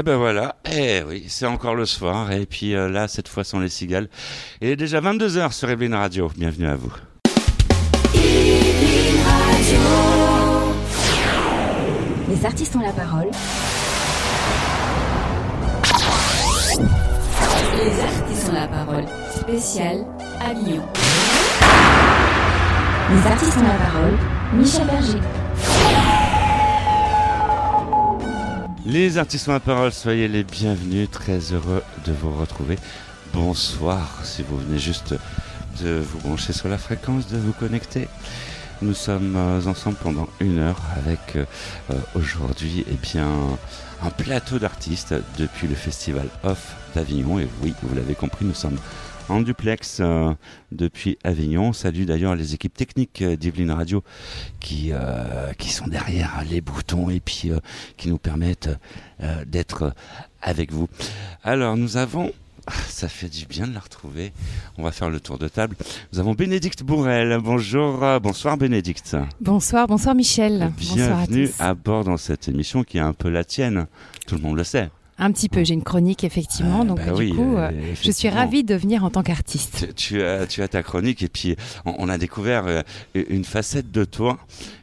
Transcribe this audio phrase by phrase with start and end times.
[0.00, 3.44] Eh ben voilà, eh oui, c'est encore le soir, et puis euh, là, cette fois
[3.44, 4.08] sans les cigales.
[4.62, 6.90] Il est déjà 22h sur Evelyn Radio, bienvenue à vous.
[12.30, 13.28] Les artistes ont la parole.
[17.76, 19.04] Les artistes ont la parole.
[19.38, 20.06] Spécial
[20.40, 20.82] Avignon.
[23.10, 24.16] Les artistes ont la parole.
[24.54, 25.49] Michel Berger.
[28.86, 32.76] Les artistes la parole, soyez les bienvenus, très heureux de vous retrouver.
[33.34, 35.14] Bonsoir, si vous venez juste
[35.82, 38.08] de vous brancher sur la fréquence, de vous connecter.
[38.80, 41.44] Nous sommes euh, ensemble pendant une heure avec euh,
[41.90, 47.38] euh, aujourd'hui eh un plateau d'artistes depuis le festival Off d'Avignon.
[47.38, 48.78] Et oui, vous l'avez compris, nous sommes
[49.30, 50.32] en duplex euh,
[50.72, 51.72] depuis Avignon.
[51.72, 54.02] Salut d'ailleurs les équipes techniques euh, d'Yveline Radio
[54.58, 57.58] qui, euh, qui sont derrière les boutons et puis euh,
[57.96, 58.70] qui nous permettent
[59.46, 59.92] d'être
[60.40, 60.88] avec vous.
[61.44, 62.32] Alors nous avons
[62.66, 64.32] ah, ça fait du bien de la retrouver.
[64.78, 65.76] On va faire le tour de table.
[66.12, 67.38] Nous avons Bénédicte Bourrel.
[67.42, 69.16] Bonjour, bonsoir Bénédicte.
[69.40, 70.72] Bonsoir, bonsoir Michel.
[70.78, 73.86] Bonsoir à Bienvenue à bord dans cette émission qui est un peu la tienne.
[74.26, 74.90] Tout le monde le sait.
[75.22, 77.70] Un petit peu, j'ai une chronique effectivement, Ah, donc bah euh, oui, du coup, euh,
[77.70, 79.88] euh, je suis ravie de venir en tant qu'artiste.
[79.94, 82.82] Tu, tu as, tu as ta chronique et puis on, on a découvert euh,
[83.14, 84.38] une facette de toi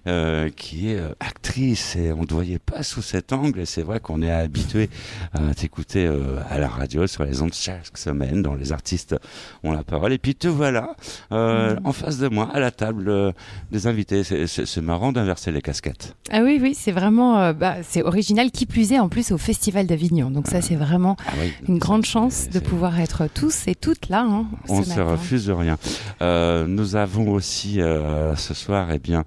[0.08, 3.82] euh, qui est actrice et on ne te voyait pas sous cet angle et c'est
[3.82, 4.90] vrai qu'on est habitué
[5.34, 6.08] à t'écouter
[6.50, 9.16] à la radio sur les ondes chaque semaine dont les artistes
[9.64, 10.96] ont la parole et puis te voilà
[11.32, 11.80] Mhm.
[11.84, 13.34] en face de moi à la table
[13.72, 18.52] des invités c'est- marrant d'inverser les casquettes Ah oui, oui, c'est vraiment, bah, c'est original,
[18.52, 20.27] qui plus est en plus au Festival d'Avignon.
[20.32, 24.10] Donc ça, c'est vraiment ah oui, une grande chance de pouvoir être tous et toutes
[24.10, 24.22] là.
[24.22, 25.12] Hein, On ce se matin.
[25.12, 25.78] refuse de rien.
[26.22, 29.24] Euh, nous avons aussi euh, ce soir, eh bien,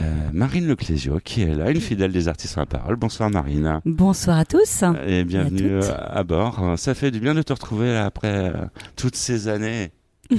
[0.00, 2.96] euh, Marine Leclésio qui est là, une fidèle des artistes à la parole.
[2.96, 3.80] Bonsoir Marine.
[3.84, 4.84] Bonsoir à tous.
[5.06, 6.74] Et bienvenue à bord.
[6.76, 8.52] Ça fait du bien de te retrouver là, après euh,
[8.96, 9.90] toutes ces années.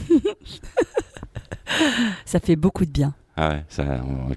[2.26, 3.14] Ça fait beaucoup de bien.
[3.36, 3.84] Ah ouais, ça,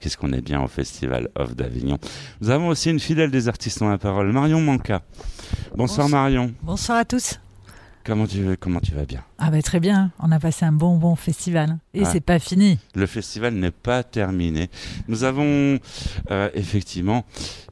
[0.01, 1.99] qu'est-ce qu'on est bien au Festival Off d'Avignon.
[2.41, 5.03] Nous avons aussi une fidèle des artistes à la parole, Marion Manca.
[5.77, 6.09] Bonsoir Bonsoir.
[6.09, 6.55] Marion.
[6.63, 7.39] Bonsoir à tous.
[8.05, 9.23] Comment tu, comment tu vas bien?
[9.39, 11.77] Ah bah très bien, on a passé un bon bon festival.
[11.93, 12.09] Et Ah.
[12.11, 12.79] c'est pas fini.
[12.95, 14.71] Le festival n'est pas terminé.
[15.09, 15.79] Nous avons
[16.31, 17.25] euh, effectivement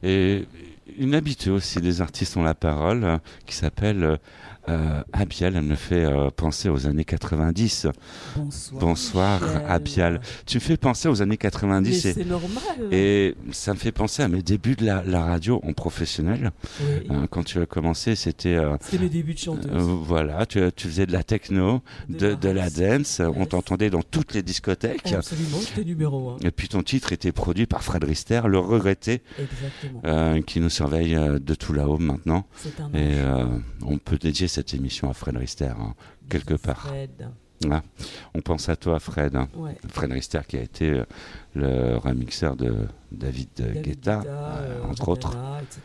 [0.03, 0.45] et
[0.99, 4.17] une habituée aussi des artistes ont la parole euh, qui s'appelle euh,
[4.69, 5.55] euh, Abiel.
[5.55, 7.87] Elle me fait euh, penser aux années 90.
[8.35, 8.79] Bonsoir.
[8.81, 9.61] Bonsoir Michel.
[9.67, 10.21] Abiel.
[10.45, 12.49] Tu me fais penser aux années Mais 90 et, c'est normal.
[12.91, 16.51] et ça me fait penser à mes débuts de la, la radio en professionnel.
[16.81, 17.07] Oui.
[17.09, 19.71] Hein, quand tu as commencé, c'était euh, C'était mes débuts de chanteuse.
[19.71, 23.21] euh, voilà, tu, tu faisais de la techno, de, de la dance.
[23.35, 25.11] On t'entendait dans toutes les discothèques.
[25.13, 26.37] Absolument, j'étais numéro un.
[26.43, 30.01] Et puis ton titre était produit par Fred Rister, le regretté, Exactement.
[30.05, 32.45] euh, qui nous surveille euh, de tout là-haut maintenant.
[32.55, 33.45] C'est un Et euh,
[33.83, 35.93] on peut dédier cette émission à Fred Rister, hein,
[36.29, 36.87] quelque part.
[36.87, 37.29] Fred.
[37.71, 37.81] Ah,
[38.33, 39.35] on pense à toi, Fred.
[39.35, 39.47] hein.
[39.55, 39.75] Ouais.
[39.91, 41.03] Fred Rister qui a été euh,
[41.55, 42.73] le remixeur de
[43.11, 45.35] David, David Guetta, Guetta, euh, euh, entre autres.
[45.61, 45.81] Etc.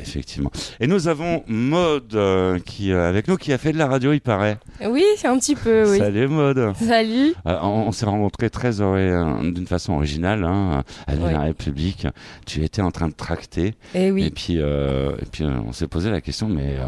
[0.00, 0.52] Effectivement.
[0.78, 4.12] Et nous avons Maude euh, qui euh, avec nous qui a fait de la radio,
[4.12, 4.58] il paraît.
[4.88, 5.98] Oui, un petit peu, oui.
[5.98, 6.72] Salut Maude.
[6.76, 7.34] Salut.
[7.46, 11.32] Euh, on on s'est rencontrés très d'une façon originale hein, à Ouais.
[11.32, 12.06] la République.
[12.46, 15.72] Tu étais en train de tracter Et et oui, puis euh, et puis euh, on
[15.72, 16.86] s'est posé la question mais euh,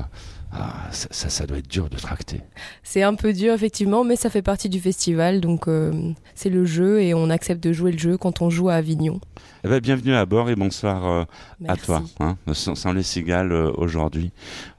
[0.54, 2.42] ah, ça, ça, ça doit être dur de tracter.
[2.82, 6.66] C'est un peu dur effectivement, mais ça fait partie du festival, donc euh, c'est le
[6.66, 9.18] jeu et on accepte de jouer le jeu quand on joue à Avignon.
[9.64, 11.24] Eh ben, bienvenue à bord et bonsoir euh,
[11.66, 12.02] à toi.
[12.20, 14.30] Hein, sans, sans les cigales euh, aujourd'hui,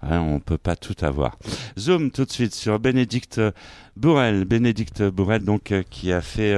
[0.03, 1.39] hein, on peut pas tout avoir.
[1.79, 3.41] Zoom tout de suite sur Bénédicte
[3.97, 4.45] Bourrel.
[4.45, 6.55] Bénédicte Bourrel donc qui a fait,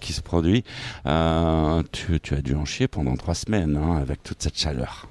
[0.00, 0.64] qui se produit.
[1.04, 5.06] Tu, tu as dû en chier pendant trois semaines hein, avec toute cette chaleur.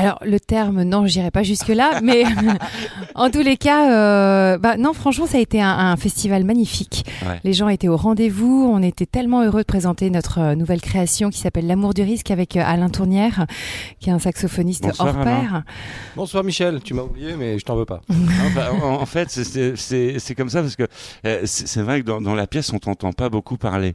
[0.00, 2.24] Alors le terme, non, je n'irai pas jusque là, mais
[3.14, 7.04] en tous les cas, euh, bah non, franchement, ça a été un, un festival magnifique.
[7.26, 7.40] Ouais.
[7.44, 8.70] Les gens étaient au rendez-vous.
[8.72, 12.30] On était tellement heureux de présenter notre euh, nouvelle création qui s'appelle L'amour du risque
[12.30, 13.46] avec euh, Alain Tournière,
[14.00, 15.40] qui est un saxophoniste Bonsoir, hors Alain.
[15.40, 15.62] pair.
[16.16, 18.00] Bonsoir Michel, tu m'as oublié mais je t'en veux pas.
[18.10, 20.86] Enfin, en, en fait, c'est- comme ça parce que
[21.26, 23.94] euh, c'est c'est vrai que dans, dans la pièce, on t'entend pas beaucoup parler.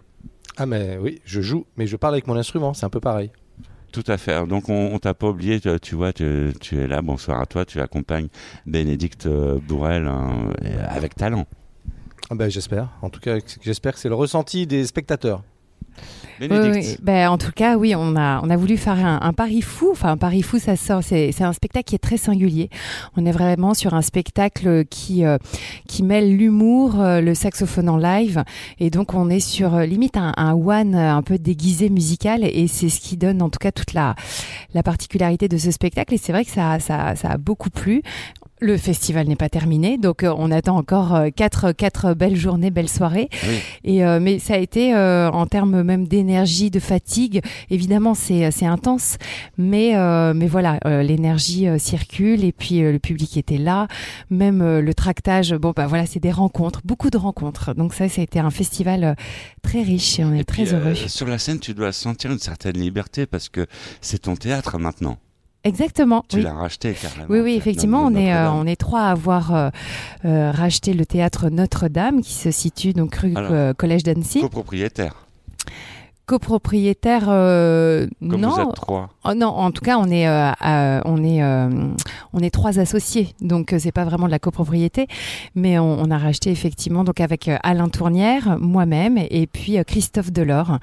[0.57, 3.31] Ah mais oui, je joue, mais je parle avec mon instrument, c'est un peu pareil.
[3.95, 4.45] Tout à fait.
[4.45, 7.01] Donc on, t'a pas oublié, tu, tu vois, tu, es là.
[7.01, 7.63] Bonsoir à toi.
[7.63, 8.27] Tu accompagnes
[8.65, 10.49] Bénédicte euh, Bourrel hein,
[10.89, 11.45] avec talent.
[12.29, 12.89] Ah ben j'espère.
[13.01, 15.43] En tout cas, j'espère que c'est le ressenti des spectateurs.
[16.39, 16.75] Bénédicte.
[16.75, 16.97] oui.
[17.01, 19.89] Ben, en tout cas, oui, on a, on a voulu faire un, un pari fou.
[19.91, 21.01] Enfin, un pari fou, ça sort.
[21.03, 22.69] C'est, un spectacle qui est très singulier.
[23.15, 25.37] On est vraiment sur un spectacle qui, euh,
[25.87, 28.43] qui mêle l'humour, euh, le saxophone en live,
[28.79, 32.67] et donc on est sur euh, limite un, un one un peu déguisé musical, et
[32.67, 34.15] c'est ce qui donne en tout cas toute la,
[34.73, 36.13] la particularité de ce spectacle.
[36.13, 38.01] Et c'est vrai que ça, ça, ça a beaucoup plu.
[38.61, 42.71] Le festival n'est pas terminé, donc euh, on attend encore euh, quatre, quatre belles journées,
[42.71, 43.27] belles soirées.
[43.45, 43.57] Oui.
[43.83, 47.41] Et euh, mais ça a été euh, en termes même d'énergie, de fatigue.
[47.69, 49.17] Évidemment, c'est c'est intense,
[49.57, 53.89] mais euh, mais voilà, euh, l'énergie euh, circule et puis euh, le public était là.
[54.29, 57.73] Même euh, le tractage, bon bah voilà, c'est des rencontres, beaucoup de rencontres.
[57.75, 59.13] Donc ça, ça a été un festival euh,
[59.63, 60.95] très riche et on est Et très puis, euh, heureux.
[60.95, 63.65] sur la scène, tu dois sentir une certaine liberté parce que
[63.99, 65.17] c'est ton théâtre maintenant.
[65.65, 66.23] Exactement.
[66.29, 66.43] Tu oui.
[66.43, 67.25] l'as racheté carrément.
[67.27, 69.69] Oui, oui, effectivement, on est, euh, on est trois à avoir euh,
[70.23, 74.41] euh, racheté le théâtre Notre-Dame qui se situe donc rue Alors, euh, Collège d'Annecy.
[74.41, 75.15] copropriétaire.
[76.25, 78.49] Copropriétaire, euh, Comme non.
[78.49, 79.09] vous êtes trois.
[79.23, 81.69] Oh non, en tout cas, on est, euh, euh, on est, euh,
[82.33, 85.07] on est trois associés, donc euh, c'est pas vraiment de la copropriété,
[85.53, 89.83] mais on, on a racheté effectivement donc avec euh, Alain Tournière, moi-même et puis euh,
[89.83, 90.79] Christophe Delors,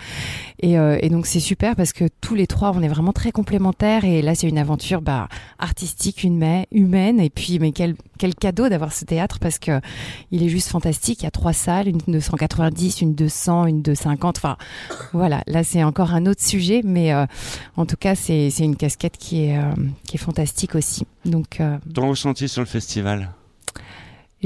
[0.61, 3.33] et, euh, et donc c'est super parce que tous les trois, on est vraiment très
[3.33, 4.05] complémentaires.
[4.05, 5.29] Et là c'est une aventure bah,
[5.59, 9.81] artistique, humaine, humaine, et puis mais quel, quel cadeau d'avoir ce théâtre parce que
[10.31, 11.23] il est juste fantastique.
[11.23, 14.37] Il y a trois salles, une de 190, une de 100, une de 50.
[14.37, 14.57] Enfin,
[15.13, 15.43] voilà.
[15.49, 17.27] Là, c'est encore un autre sujet, mais euh,
[17.77, 19.73] en tout cas, c'est une casquette qui est, euh,
[20.19, 21.05] fantastique aussi.
[21.25, 23.29] Donc, euh, Ton ressenti sur le festival?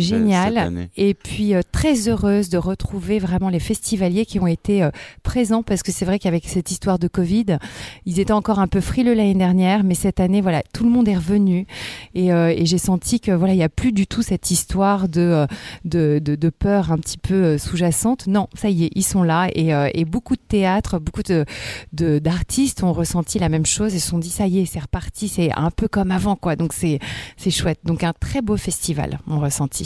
[0.03, 0.55] Génial.
[0.97, 4.91] Et puis euh, très heureuse de retrouver vraiment les festivaliers qui ont été euh,
[5.23, 7.59] présents parce que c'est vrai qu'avec cette histoire de Covid,
[8.05, 11.09] ils étaient encore un peu frileux l'année dernière, mais cette année, voilà, tout le monde
[11.09, 11.67] est revenu
[12.15, 15.09] et, euh, et j'ai senti que voilà, il y a plus du tout cette histoire
[15.09, 15.47] de euh,
[15.85, 18.27] de, de, de peur un petit peu euh, sous-jacente.
[18.27, 21.45] Non, ça y est, ils sont là et, euh, et beaucoup de théâtres, beaucoup de-
[21.93, 25.29] d'artistes ont ressenti la même chose et se sont dit ça y est, c'est reparti,
[25.29, 26.57] c'est un peu comme avant quoi.
[26.57, 26.99] Donc c'est
[27.37, 27.81] c'est chouette.
[27.85, 29.86] Donc un très beau festival, on ressentit.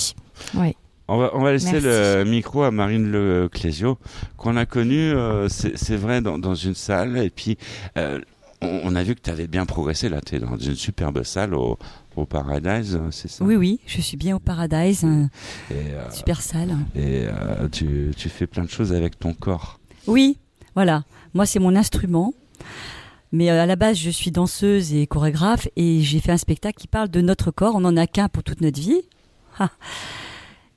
[0.54, 0.74] Oui.
[1.08, 1.86] On va, on va laisser Merci.
[1.88, 3.98] le micro à Marine Le Clésio,
[4.36, 7.18] qu'on a connue, euh, c'est vrai, dans, dans une salle.
[7.18, 7.58] Et puis,
[7.98, 8.20] euh,
[8.62, 10.08] on, on a vu que tu avais bien progressé.
[10.08, 11.78] Là, tu es dans une superbe salle au,
[12.14, 13.44] au Paradise, euh, c'est ça?
[13.44, 16.76] Oui, oui, je suis bien au Paradise, Et, euh, super salle.
[16.94, 19.80] et euh, tu, tu fais plein de choses avec ton corps.
[20.06, 20.38] Oui,
[20.76, 21.02] voilà.
[21.34, 22.34] Moi, c'est mon instrument.
[23.32, 26.86] Mais à la base, je suis danseuse et chorégraphe et j'ai fait un spectacle qui
[26.88, 27.74] parle de notre corps.
[27.76, 29.02] On n'en a qu'un pour toute notre vie.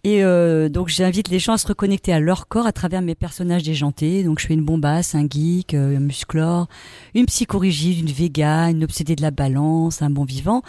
[0.05, 3.15] Et euh, donc, j'invite les gens à se reconnecter à leur corps à travers mes
[3.15, 4.23] personnages déjantés.
[4.23, 6.67] Donc, je fais une bombasse, un geek, euh, un musclore,
[7.15, 10.61] une psychorigide, une véga, une obsédée de la balance, un bon vivant.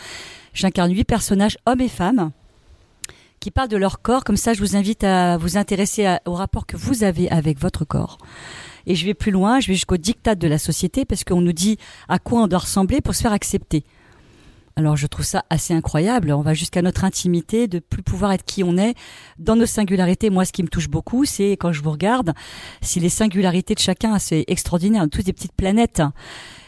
[0.53, 2.31] J'incarne huit personnages, hommes et femmes,
[3.41, 4.23] qui parlent de leur corps.
[4.23, 7.85] Comme ça, je vous invite à vous intéresser au rapport que vous avez avec votre
[7.85, 8.19] corps.
[8.87, 11.53] Et je vais plus loin, je vais jusqu'au diktat de la société parce qu'on nous
[11.53, 11.79] dit
[12.09, 13.83] à quoi on doit ressembler pour se faire accepter.
[14.77, 16.33] Alors je trouve ça assez incroyable.
[16.33, 18.95] On va jusqu'à notre intimité de plus pouvoir être qui on est
[19.39, 20.31] dans nos singularités.
[20.31, 22.35] Moi, ce qui me touche beaucoup, c'est quand je vous regarde,
[22.83, 26.03] si les singularités de chacun, c'est extraordinaire, tous des petites planètes.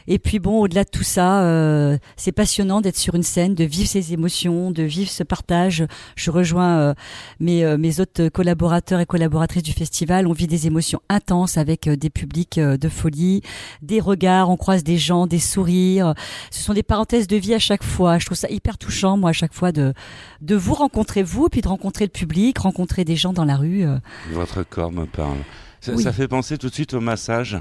[0.09, 3.65] Et puis bon, au-delà de tout ça, euh, c'est passionnant d'être sur une scène, de
[3.65, 5.85] vivre ces émotions, de vivre ce partage.
[6.15, 6.95] Je rejoins euh,
[7.41, 10.27] mes, euh, mes autres collaborateurs et collaboratrices du festival.
[10.27, 13.43] On vit des émotions intenses avec euh, des publics euh, de folie,
[13.83, 16.15] des regards, on croise des gens, des sourires.
[16.51, 18.19] Ce sont des parenthèses de vie à chaque fois.
[18.19, 19.93] Je trouve ça hyper touchant, moi, à chaque fois de,
[20.41, 23.85] de vous rencontrer vous, puis de rencontrer le public, rencontrer des gens dans la rue.
[23.85, 23.99] euh.
[24.33, 25.39] Votre corps me parle.
[25.81, 26.03] Ça, Oui.
[26.03, 27.59] ça fait penser tout de suite au massage.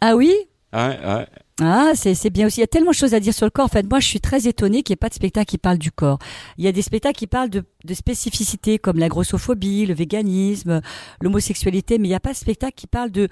[0.00, 0.34] Ah oui?
[0.72, 1.26] Ah ouais, ouais.
[1.64, 2.58] Ah, c'est bien aussi.
[2.58, 3.66] Il y a tellement de choses à dire sur le corps.
[3.66, 5.78] En fait, moi, je suis très étonnée qu'il n'y ait pas de spectacle qui parle
[5.78, 6.18] du corps.
[6.58, 10.80] Il y a des spectacles qui parlent de, de spécificités comme la grossophobie, le véganisme,
[11.20, 13.28] l'homosexualité, mais il n'y a pas de spectacle qui parle de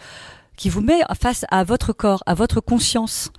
[0.57, 3.31] qui vous met face à votre corps, à votre conscience.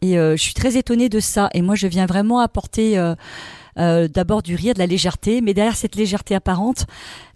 [0.00, 1.50] Et euh, je suis très étonnée de ça.
[1.54, 3.14] Et moi, je viens vraiment apporter euh,
[3.78, 6.86] euh, d'abord du rire, de la légèreté, mais derrière cette légèreté apparente,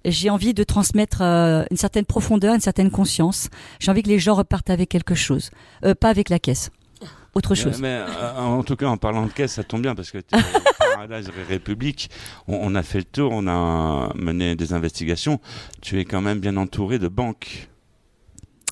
[0.05, 3.49] j'ai envie de transmettre euh, une certaine profondeur, une certaine conscience.
[3.81, 5.51] J'ai envie que les gens repartent avec quelque chose,
[5.85, 6.71] Euh, pas avec la caisse.
[7.37, 7.81] Autre chose.
[7.81, 10.19] Mais, mais, euh, en tout cas, en parlant de caisse, ça tombe bien parce que
[10.19, 10.23] au
[10.97, 12.11] Paradise République,
[12.49, 15.39] on, on a fait le tour, on a mené des investigations.
[15.83, 17.69] Tu es quand même bien entouré de banques.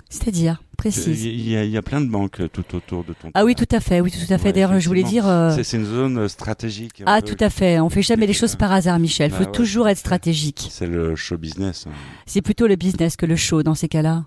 [0.09, 1.25] C'est-à-dire, précise.
[1.25, 3.30] Il y, a- il y a plein de banques euh, tout autour de ton.
[3.35, 4.44] Ah oui, tout à fait, oui, tout à fait.
[4.47, 5.26] Ouais, D'ailleurs, je voulais dire.
[5.26, 7.02] euh, C'est- une zone euh, stratégique.
[7.04, 7.35] Ah, peu.
[7.35, 7.80] tout à fait.
[7.80, 9.30] On fait jamais les choses par hasard, Michel.
[9.33, 9.50] Bah faut ouais.
[9.52, 10.68] toujours être stratégique.
[10.71, 11.87] C'est le show business.
[11.88, 11.92] hein.
[12.26, 14.25] C'est plutôt le business que le show dans ces cas-là.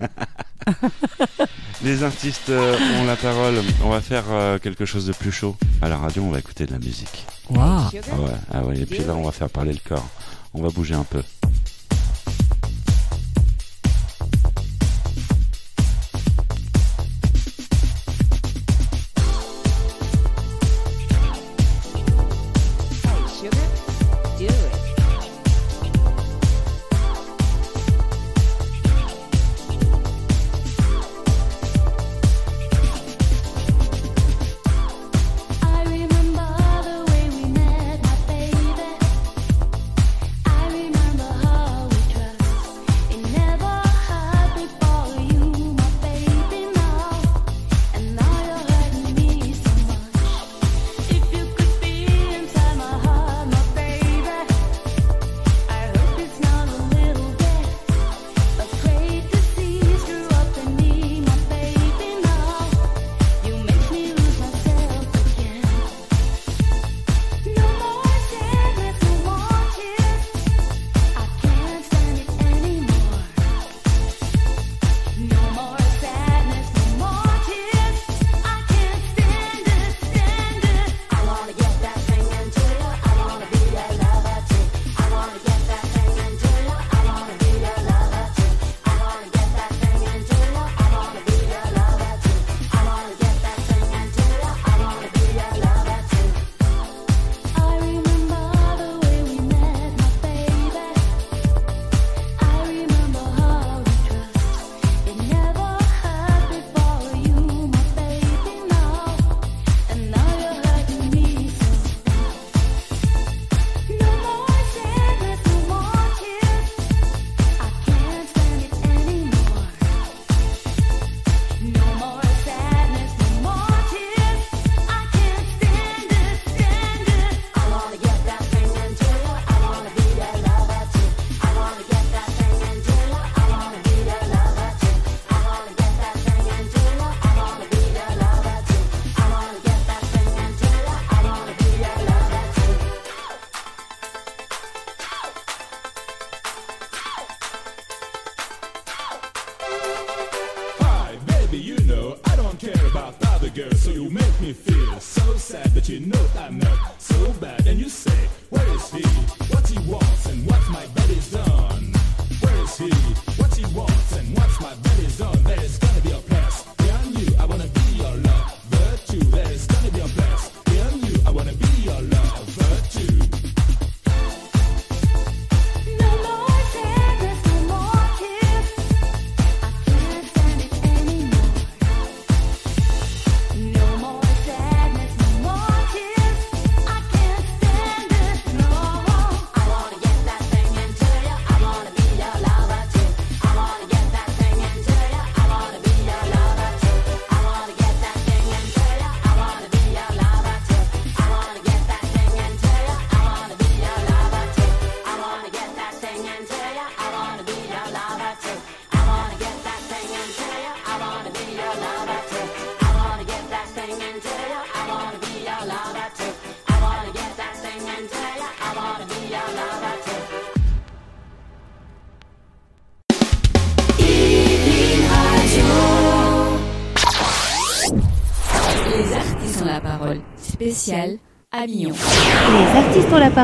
[1.82, 3.54] Les artistes euh, ont la parole.
[3.84, 5.56] On va faire euh, quelque chose de plus chaud.
[5.80, 7.26] À la radio, on va écouter de la musique.
[7.48, 7.62] Waouh.
[7.62, 7.90] Ah
[8.20, 8.78] ouais, ah ouais.
[8.78, 10.06] Et puis là, on va faire parler le corps.
[10.52, 11.22] On va bouger un peu.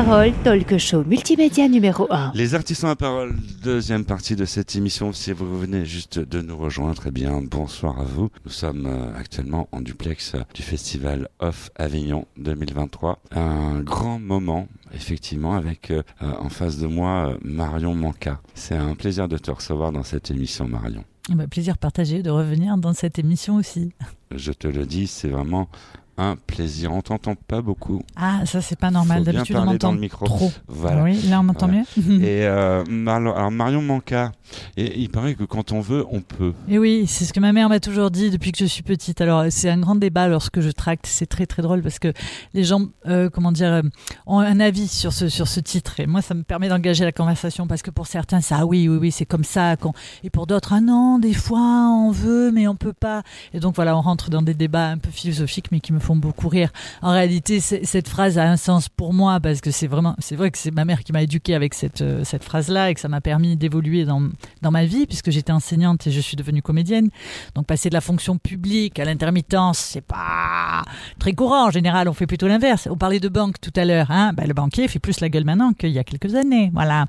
[0.05, 2.33] Parole, talk show multimédia numéro 1.
[2.35, 5.11] Les artistes ont la parole, deuxième partie de cette émission.
[5.11, 8.29] Si vous venez juste de nous rejoindre, très bien, bonsoir à vous.
[8.45, 13.17] Nous sommes euh, actuellement en duplex du festival Off Avignon 2023.
[13.31, 18.39] Un grand moment, effectivement, avec euh, euh, en face de moi Marion Manca.
[18.53, 21.05] C'est un plaisir de te recevoir dans cette émission, Marion.
[21.31, 23.93] Eh ben, plaisir partagé de revenir dans cette émission aussi.
[24.29, 25.69] Je te le dis, c'est vraiment
[26.17, 26.91] un plaisir.
[26.93, 28.01] On t'entend pas beaucoup.
[28.15, 29.23] Ah, ça c'est pas normal.
[29.23, 30.25] D'habitude on parler dans le micro.
[30.25, 30.51] trop.
[30.67, 31.03] Voilà.
[31.03, 31.83] Oui, là on m'entend Voilà.
[31.97, 32.21] mieux.
[32.23, 34.31] Et euh, alors Marion Manca,
[34.75, 36.53] et il paraît que quand on veut, on peut.
[36.67, 39.21] Et oui, c'est ce que ma mère m'a toujours dit depuis que je suis petite.
[39.21, 41.05] Alors, c'est un grand débat lorsque je tracte.
[41.07, 42.13] C'est très très drôle parce que
[42.53, 43.81] les gens, euh, comment dire, euh,
[44.25, 45.99] ont un avis sur ce sur ce titre.
[45.99, 48.87] Et moi, ça me permet d'engager la conversation parce que pour certains, ça, ah oui,
[48.87, 49.75] oui, oui, c'est comme ça.
[50.23, 53.23] Et pour d'autres, ah non, des fois, on veut, mais on peut pas.
[53.53, 56.06] Et donc voilà, on rentre dans des débats un peu philosophiques, mais qui me font
[56.15, 56.71] beaucoup rire.
[57.01, 60.51] En réalité, cette phrase a un sens pour moi parce que c'est vraiment, c'est vrai
[60.51, 63.07] que c'est ma mère qui m'a éduquée avec cette euh, cette phrase-là et que ça
[63.07, 64.29] m'a permis d'évoluer dans
[64.61, 67.09] dans ma vie puisque j'étais enseignante et je suis devenue comédienne.
[67.55, 70.83] Donc passer de la fonction publique à l'intermittence, c'est pas
[71.19, 71.67] très courant.
[71.67, 72.87] En général, on fait plutôt l'inverse.
[72.91, 74.11] On parlait de banque tout à l'heure.
[74.11, 76.71] Hein ben, le banquier fait plus la gueule maintenant qu'il y a quelques années.
[76.73, 77.05] Voilà.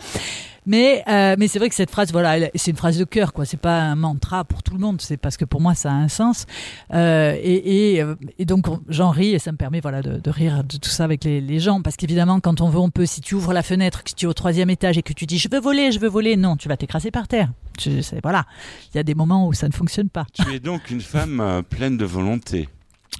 [0.68, 3.44] Mais, euh, mais c'est vrai que cette phrase, voilà, c'est une phrase de cœur, quoi.
[3.46, 5.00] C'est pas un mantra pour tout le monde.
[5.00, 6.44] C'est parce que pour moi, ça a un sens.
[6.92, 10.18] Euh, et, et, euh, et donc, on- j'en ris et ça me permet, voilà, de,
[10.20, 11.80] de rire de tout ça avec les, les gens.
[11.80, 13.06] Parce qu'évidemment, quand on veut, on peut.
[13.06, 15.38] Si tu ouvres la fenêtre, que tu es au troisième étage et que tu dis,
[15.38, 17.50] je veux voler, je veux voler, non, tu vas t'écraser par terre.
[17.78, 18.44] Tu- voilà.
[18.92, 20.26] Il y a des moments où ça ne fonctionne pas.
[20.34, 22.68] Tu es donc une femme euh, pleine de volonté.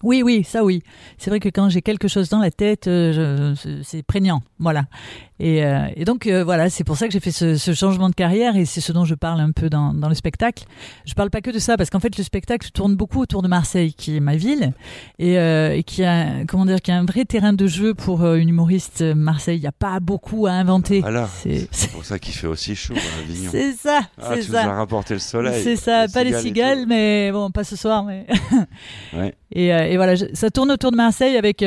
[0.02, 0.83] Oui, oui, ça oui.
[1.17, 4.85] C'est vrai que quand j'ai quelque chose dans la tête, euh, c'est prégnant, voilà.
[5.40, 8.09] Et, euh, et donc euh, voilà, c'est pour ça que j'ai fait ce, ce changement
[8.11, 10.64] de carrière et c'est ce dont je parle un peu dans, dans le spectacle.
[11.04, 13.49] Je parle pas que de ça parce qu'en fait le spectacle tourne beaucoup autour de
[13.49, 14.73] Marseille, qui est ma ville
[15.21, 18.26] et, euh, et qui a comment dire, qui a un vrai terrain de jeu pour
[18.35, 19.02] une humoriste.
[19.02, 21.00] Marseille, il y a pas beaucoup à inventer.
[21.00, 21.28] Voilà.
[21.28, 23.50] C'est- pour ça qu'il fait aussi chaud à Avignon.
[23.52, 24.73] C'est ça, Ah, c'est tu nous as ça.
[24.75, 25.62] rapporté le soleil.
[25.62, 28.26] C'est ça, Les pas les cigales mais bon, pas ce soir, mais.
[29.12, 29.35] Ouais.
[29.52, 31.64] Et, et voilà, je- ça tourne autour de Marseille avec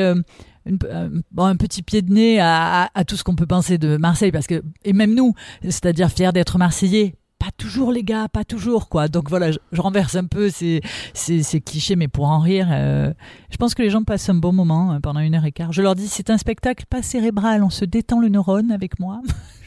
[0.66, 4.46] euh, un petit pied de nez à, tout ce qu'on peut penser de Marseille, parce
[4.46, 7.14] que et même nous, c'est-à-dire fiers d'être Marseillais.
[7.38, 9.08] Pas toujours les gars, pas toujours quoi.
[9.08, 10.80] Donc voilà, je, je renverse un peu ces,
[11.12, 13.12] ces, ces clichés, mais pour en rire, euh,
[13.50, 15.72] je pense que les gens passent un bon moment euh, pendant une heure et quart.
[15.72, 19.20] Je leur dis, c'est un spectacle pas cérébral, on se détend le neurone avec moi.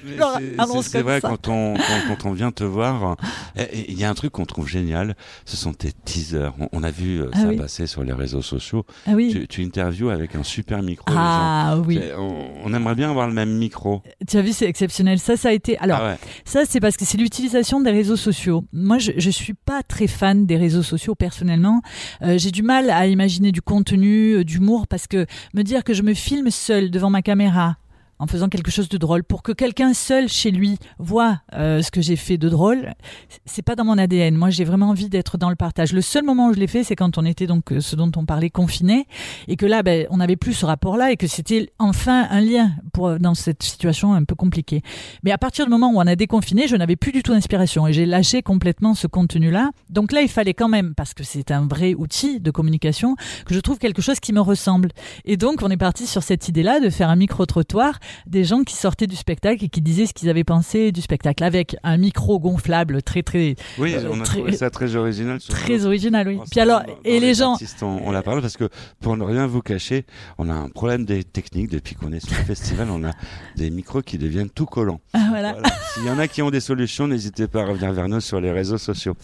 [0.84, 1.30] C'est- vrai, ça.
[1.30, 3.16] quand on, quand, quand on vient te voir,
[3.56, 6.54] et- et il y a un truc qu'on trouve génial, ce sont tes teasers.
[6.60, 7.58] On, on a vu euh, Ah ça oui.
[7.58, 8.86] passer sur les réseaux sociaux.
[9.08, 9.30] Ah oui.
[9.32, 11.06] Tu, tu interviews avec un super micro.
[11.18, 12.00] Ah oui.
[12.18, 14.02] On, on aimerait bien avoir le même micro.
[14.28, 15.20] Tu as vu, c'est exceptionnel.
[15.20, 15.78] Ça, ça a été.
[15.80, 16.18] Alors, Ah ouais.
[16.46, 18.64] ça, c'est parce que c'est l'utilisation des réseaux sociaux.
[18.74, 21.82] Moi, je, je suis pas très fan des réseaux sociaux personnellement.
[22.22, 25.94] Euh, J'ai du mal à imaginer du contenu, euh, d'humour, parce que me dire que
[25.94, 27.78] je me filme seul devant ma caméra
[28.20, 29.24] en faisant quelque chose de drôle.
[29.24, 32.94] Pour que quelqu'un seul chez lui voit euh, ce que j'ai fait de drôle
[33.46, 35.94] c'est pas dans mon ADN moi j'ai vraiment envie d'être dans le partage.
[35.94, 38.12] Le seul moment où je l'ai fait c'est quand on était donc euh, ce dont
[38.16, 39.08] on parlait confiné
[39.48, 42.42] et que là ben, on n'avait plus ce rapport là et que c'était enfin un
[42.42, 44.82] lien pour dans cette situation un peu compliquée.
[45.24, 47.88] Mais à partir du moment où on a déconfiné je n'avais plus du tout d'inspiration
[47.88, 51.24] et j'ai lâché complètement ce contenu là donc là il fallait quand même parce que
[51.24, 54.90] c'est un vrai outil de communication que je trouve quelque chose qui me ressemble.
[55.26, 58.44] Et donc on est parti sur cette idée là de faire un micro trottoir des
[58.44, 61.76] gens qui sortaient du spectacle et qui disaient ce qu'ils avaient pensé du spectacle avec
[61.84, 65.40] un micro gonflable très très Oui, euh, on a très- trouvé ça très original.
[65.40, 68.42] très original oui puis alors dans- dans et les gens artistes, on, on la parle
[68.42, 68.70] parce que
[69.02, 70.06] pour ne rien vous cacher,
[70.38, 72.90] on a un problème des techniques depuis qu'on est sur le festival.
[72.90, 73.12] On a
[73.56, 75.02] des micros qui deviennent tout collants.
[75.14, 75.54] Ah, voilà.
[75.54, 75.70] Voilà.
[75.94, 78.40] S'il y en a qui ont des solutions, n'hésitez pas à revenir vers nous sur
[78.42, 79.16] les réseaux sociaux.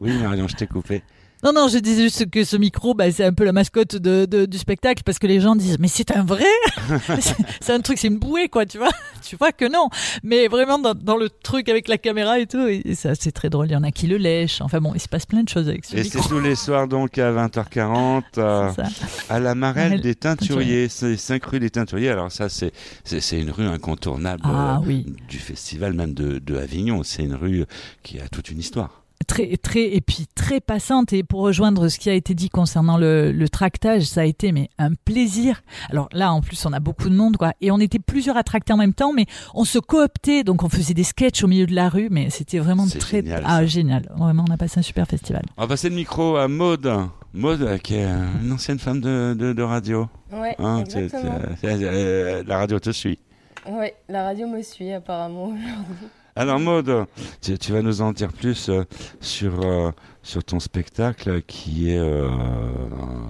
[0.00, 1.02] Oui, Marion, je t'ai coupé.
[1.44, 4.24] Non, non, je disais juste que ce micro, bah, c'est un peu la mascotte de,
[4.24, 6.44] de- du spectacle parce que les gens disent, mais c'est un vrai
[7.60, 8.88] C'est- un truc, c'est une bouée, quoi, tu vois
[9.22, 9.88] Tu vois que non.
[10.22, 13.50] Mais vraiment, dans, dans le truc avec la caméra et tout, et ça, c'est très
[13.50, 13.66] drôle.
[13.68, 14.60] Il y en a qui le lèchent.
[14.60, 16.28] Enfin bon, il se passe plein de choses avec ce Et c'est micro.
[16.30, 18.70] tous les soirs donc à 20h40 euh,
[19.28, 22.10] à la Marelle des Teinturiers, c'est 5 rue des Teinturiers.
[22.10, 22.72] Alors ça c'est
[23.04, 25.06] c'est c'est une rue incontournable Ah euh, oui.
[25.28, 27.02] du festival même de, de Avignon.
[27.02, 27.64] C'est une rue
[28.02, 29.03] qui a toute une histoire.
[29.26, 31.12] Très, très, et puis très passante.
[31.12, 34.52] Et pour rejoindre ce qui a été dit concernant le, le tractage, ça a été
[34.52, 35.62] mais un plaisir.
[35.90, 37.52] Alors là, en plus, on a beaucoup de monde, quoi.
[37.60, 40.44] Et on était plusieurs à tracter en même temps, mais on se cooptait.
[40.44, 43.42] Donc on faisait des sketchs au milieu de la rue, mais c'était vraiment très, génial,
[43.46, 44.08] ah, génial.
[44.16, 45.42] Vraiment, on a passé un super festival.
[45.56, 46.90] On va passer le micro à Maude.
[47.32, 50.08] Maude euh, qui est euh, une ancienne femme de, de, de radio.
[50.32, 50.84] Ouais, Hein,
[51.64, 53.18] euh, la radio te suit.
[53.68, 56.08] Ouais, la radio me suit apparemment aujourd'hui.
[56.36, 57.06] Alors Maude,
[57.40, 58.84] tu, tu vas nous en dire plus euh,
[59.20, 59.92] sur, euh,
[60.22, 62.28] sur ton spectacle qui est euh,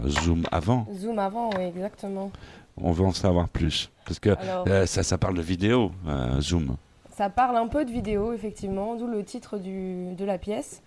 [0.07, 0.87] Zoom avant.
[0.95, 2.31] Zoom avant, oui, exactement.
[2.79, 3.91] On veut en savoir plus.
[4.07, 5.93] Parce que Alors- ça, ça parle de vidéo,
[6.41, 6.77] Zoom.
[7.11, 10.83] Ça parle un peu de vidéo, effectivement, d'où le titre du, de la pièce.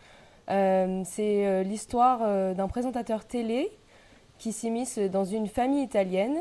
[0.47, 2.19] C'est l'histoire
[2.56, 3.69] d'un présentateur télé
[4.38, 6.36] qui s'immisce dans une famille italienne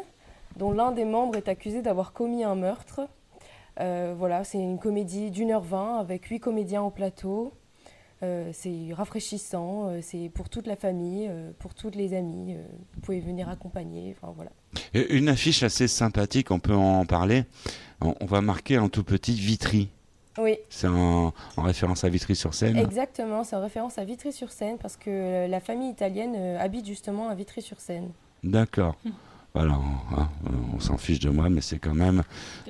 [0.56, 3.02] dont l'un des membres est accusé d'avoir commis un meurtre.
[3.80, 7.52] Euh, voilà, c'est une comédie d'une heure vingt avec huit comédiens au plateau.
[8.22, 12.54] Euh, c'est rafraîchissant, euh, c'est pour toute la famille, euh, pour toutes les amies.
[12.54, 12.62] euh,
[12.94, 14.16] vous pouvez venir accompagner.
[14.18, 14.50] Enfin, voilà.
[15.10, 17.44] Une affiche assez sympathique, on peut en parler.
[18.00, 19.90] On, on va marquer en tout petit Vitry.
[20.38, 22.76] Oui, C'est en, en référence à Vitry-sur-Seine.
[22.76, 23.42] exactement.
[23.44, 28.10] C'est en référence à Vitry-sur-Seine parce que la famille italienne euh, habite justement à Vitry-sur-Seine.
[28.44, 28.96] D'accord.
[29.56, 30.28] Voilà, on, hein,
[30.74, 32.22] on s'en fiche de moi, mais c'est quand même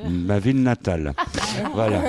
[0.08, 1.14] ma ville natale.
[1.74, 2.00] voilà.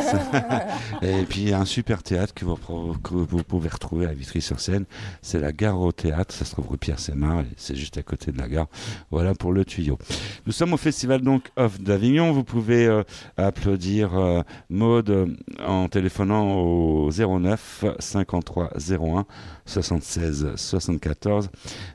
[1.01, 4.05] Et puis il y a un super théâtre que vous, pro- que vous pouvez retrouver
[4.05, 4.85] à Vitry-sur-Seine.
[5.23, 6.31] C'est la gare au théâtre.
[6.31, 8.67] Ça se trouve rue Pierre et C'est juste à côté de la gare.
[9.09, 9.97] Voilà pour le tuyau.
[10.45, 12.31] Nous sommes au festival donc Off d'Avignon.
[12.31, 13.01] Vous pouvez euh,
[13.35, 15.25] applaudir euh, Maude euh,
[15.65, 19.25] en téléphonant au 09 53 01
[19.65, 21.49] 76 74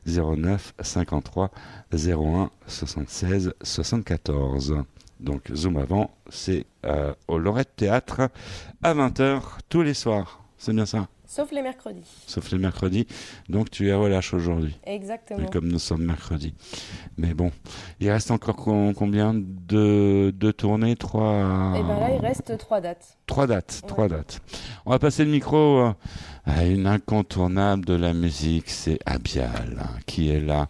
[0.05, 1.51] 09 53
[1.93, 4.85] 01 76 74.
[5.21, 8.29] Donc Zoom avant, c'est euh, au Lorette Théâtre
[8.83, 10.43] à 20h tous les soirs.
[10.59, 11.09] C'est bien ça?
[11.35, 12.05] Sauf les mercredis.
[12.27, 13.07] Sauf les mercredis.
[13.49, 14.77] Donc tu es relâche aujourd'hui.
[14.85, 15.47] Exactement.
[15.51, 16.53] Comme nous sommes mercredi.
[17.17, 17.51] Mais bon,
[18.01, 20.95] il reste encore com- combien de, de tournées?
[20.95, 21.73] Trois.
[21.75, 23.17] Et ben là, il reste trois dates.
[23.25, 24.41] Trois dates, trois dates.
[24.85, 25.93] On va passer le micro euh,
[26.45, 30.69] à une incontournable de la musique, c'est Abial, hein, qui est là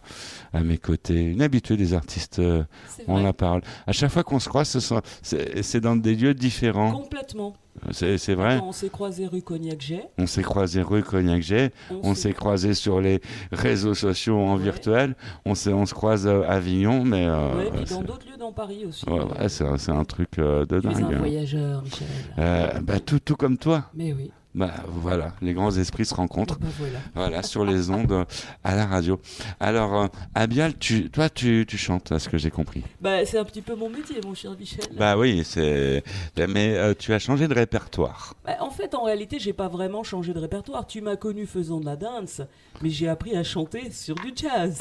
[0.53, 1.25] à mes côtés.
[1.25, 3.25] Une habituée des artistes, euh, C'est on vrai.
[3.25, 3.62] la parle.
[3.88, 6.92] À chaque fois qu'on se croise, ce sont- c'est c'est dans des lieux différents.
[6.92, 7.57] Complètement.
[7.90, 8.61] C'est vrai.
[8.62, 10.08] On s'est croisé rue Cognac-Jet.
[10.18, 15.14] On s'est croisés rue Cognac-Jet, On on s'est- croisés sur les réseaux sociaux en virtuel,
[15.44, 19.08] on, se croise à Avignon, mais euh, Ouais, puis dans d'autres lieux dans Paris aussi.
[19.08, 21.04] ouais, ouais, c'est un, truc euh, de Tu es dingue.
[21.04, 21.18] un hein.
[21.18, 22.06] voyageur, Michel.
[22.38, 23.85] Euh, bah, tout, tout comme toi.
[23.94, 24.30] Mais oui.
[24.54, 26.58] Bah voilà, les grands esprits se rencontrent.
[26.58, 26.98] Bah, voilà.
[27.14, 28.24] Voilà, sur les ondes euh,
[28.64, 29.20] à la radio.
[29.60, 32.82] Alors, euh, Abial, tu, toi, tu, tu chantes, à ce que j'ai compris.
[33.00, 34.84] Bah, c'est un petit peu mon métier, mon cher Michel.
[34.96, 36.02] Bah oui, c'est.
[36.36, 38.34] Mais euh, tu as changé de répertoire.
[38.44, 40.86] Bah, en fait, en réalité, j'ai pas vraiment changé de répertoire.
[40.86, 42.42] Tu m'as connu faisant de la dance,
[42.82, 44.80] mais j'ai appris à chanter sur du jazz,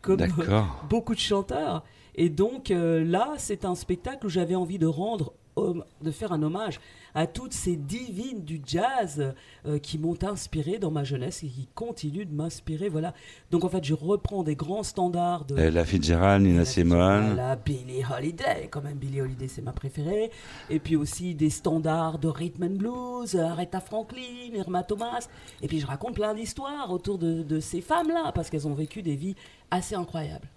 [0.00, 0.26] comme
[0.88, 1.82] beaucoup de chanteurs.
[2.14, 6.42] Et donc euh, là, c'est un spectacle où j'avais envie de rendre, de faire un
[6.42, 6.80] hommage
[7.14, 9.34] à toutes ces divines du jazz
[9.66, 12.88] euh, qui m'ont inspiré dans ma jeunesse et qui continuent de m'inspirer.
[12.88, 13.14] Voilà.
[13.50, 17.34] Donc en fait, je reprends des grands standards de Euh, La Fitzgerald, Nina Simone.
[17.34, 20.30] voilà, Billie Holiday, quand même Billie Holiday c'est ma préférée.
[20.70, 25.28] Et puis aussi des standards de rhythm and blues, Aretha Franklin, Irma Thomas.
[25.62, 29.02] Et puis je raconte plein d'histoires autour de, de ces femmes-là, parce qu'elles ont vécu
[29.02, 29.34] des vies
[29.70, 30.48] assez incroyables.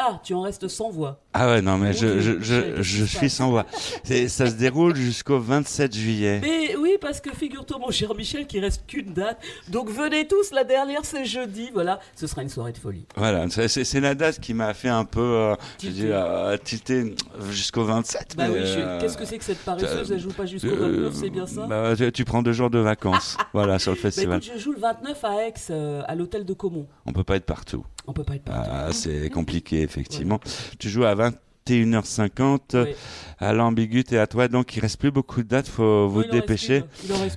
[0.00, 1.20] Ah, tu en restes sans voix.
[1.34, 3.66] Ah ouais, non, mais je, je, je, je suis sans voix.
[4.04, 6.38] Ça se déroule jusqu'au 27 juillet.
[6.40, 9.38] Mais oui, parce que figure-toi, mon cher Michel, qu'il reste qu'une date.
[9.68, 11.70] Donc venez tous, la dernière c'est jeudi.
[11.74, 13.06] Voilà, ce sera une soirée de folie.
[13.16, 16.10] Voilà, c'est- la date qui m'a fait un peu, euh, Tilter.
[16.12, 17.16] euh, tilter
[17.50, 18.34] jusqu'au 27.
[18.36, 20.12] Bah mais, oui, euh, qu'est-ce que c'est que cette paresseuse?
[20.12, 21.66] euh, Elle joue pas jusqu'au euh, 29, c'est bien ça?
[21.66, 24.38] bah, tu, tu prends deux jours de vacances, voilà, sur le Bah festival.
[24.38, 26.86] écoute, je joue le 29 à Aix, euh, à l'hôtel de Caumont.
[27.06, 27.84] On peut pas être partout.
[28.08, 28.70] On peut pas être partout.
[28.72, 30.40] Ah, c'est compliqué, effectivement.
[30.78, 32.94] Tu joues à 21h50 Oui.
[33.38, 36.24] à l'ambigu et à toi, donc il reste plus beaucoup de dates, faut vous Oui,
[36.26, 36.84] il en reste dépêcher.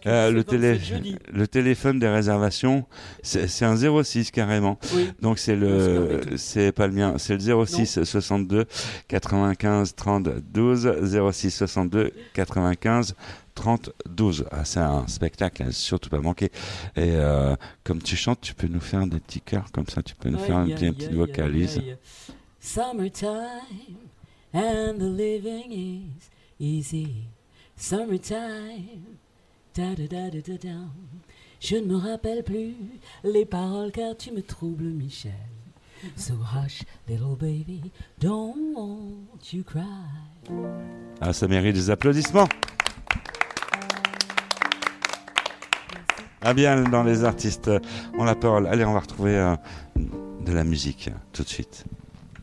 [0.06, 1.16] Euh, le, le télé, 27 jeudi.
[1.34, 2.86] le téléphone des réservations,
[3.22, 4.80] c'est un 06 carrément.
[4.96, 5.12] Oui.
[5.22, 8.66] Donc c'est le, c'est pas le mien, c'est le 06 62
[9.10, 10.94] 95 30 12
[11.34, 13.16] 06 62 95
[13.56, 14.46] 30 12.
[14.52, 16.52] Ah, c'est un spectacle, à surtout pas manquer.
[16.96, 20.16] Et euh, comme tu chantes, tu peux nous faire des petits chœurs comme ça, tu
[20.16, 21.82] peux nous faire un Aïe, petit, un aïe, petit aïe, vocalise.
[22.60, 23.98] Summertime
[24.54, 27.08] and the living is easy.
[27.76, 29.18] Summertime.
[29.74, 30.80] Da, da, da, da, da, da.
[31.60, 32.76] Je ne me rappelle plus
[33.24, 35.32] les paroles car tu me troubles, Michel.
[36.18, 39.82] So hush, little baby, don't you cry.
[41.22, 42.50] Ah, ça mérite des applaudissements.
[46.44, 47.80] Ah bien, dans les artistes, euh,
[48.18, 48.66] on la parole.
[48.66, 49.56] Allez, on va retrouver euh,
[49.96, 51.86] de la musique tout de suite.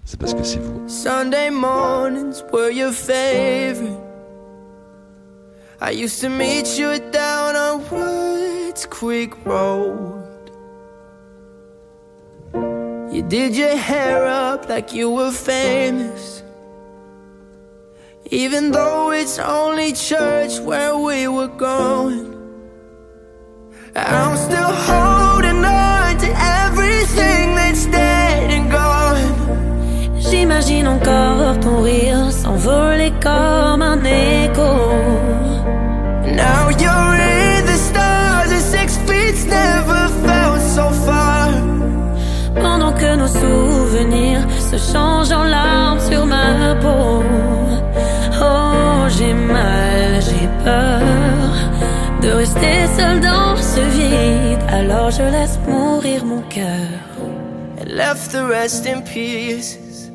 [0.05, 0.89] C'est parce que c'est vous.
[0.89, 3.99] Sunday mornings were your favorite.
[5.81, 10.25] I used to meet you down on Woods Creek Road.
[13.13, 16.43] You did your hair up like you were famous.
[18.31, 22.28] Even though it's only church where we were going.
[23.97, 26.29] I'm still holding on to
[26.67, 30.21] everything that's dead and gone.
[30.21, 34.71] J'imagine encore ton rire s'envoler comme un écho.
[36.43, 41.49] Now you're in the stars and six feet never felt so far.
[42.55, 47.23] Pendant que nos souvenirs se changent en larmes sur ma peau.
[48.41, 51.18] Oh, j'ai mal, j'ai peur
[52.39, 54.63] rester seul dans ce vide.
[54.69, 56.99] Alors je laisse mourir mon cœur.
[57.81, 60.11] And left the rest in pieces.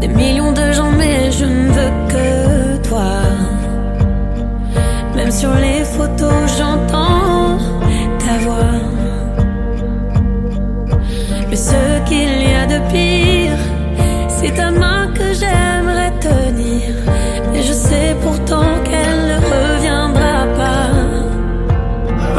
[0.00, 3.12] Des millions de gens, mais je ne veux que toi.
[5.16, 7.58] Même sur les photos, j'entends
[8.24, 8.78] ta voix.
[11.48, 13.60] Mais ce qu'il y a de pire,
[14.28, 17.15] c'est ta main que j'aimerais tenir.
[17.68, 20.88] Je sais pourtant qu'elle ne reviendra pas.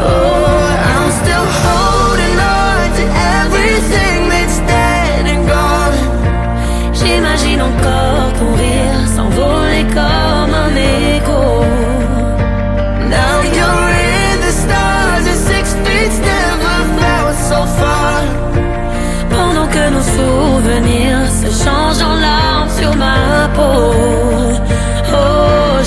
[0.00, 3.04] Oh, I'm still holding on to
[3.36, 5.98] everything that's dead and gone.
[6.94, 10.74] J'imagine encore ton rire s'envoler comme un
[11.14, 11.42] écho.
[13.16, 18.22] Now you're in the stars and six feet never felt so far.
[19.28, 22.08] Pendant que nos souvenirs se changent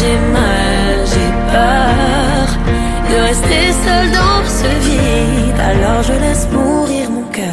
[0.01, 2.45] j'ai mal, j'ai peur
[3.09, 5.59] de rester seul dans ce vide.
[5.59, 7.51] Alors je laisse mourir mon cœur.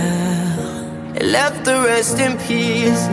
[1.98, 3.08] Rest in peace.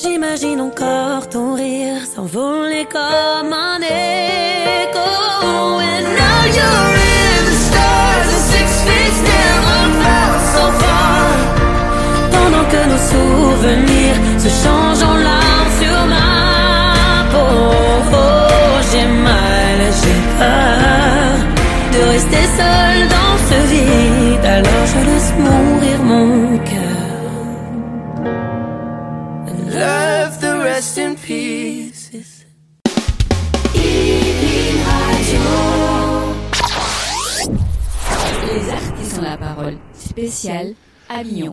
[0.00, 5.08] J'imagine encore ton rire s'envoler comme un écho.
[5.80, 11.26] And now you're in the stars, six feet never felt so far.
[12.30, 15.16] Pendant que nos souvenirs se changent en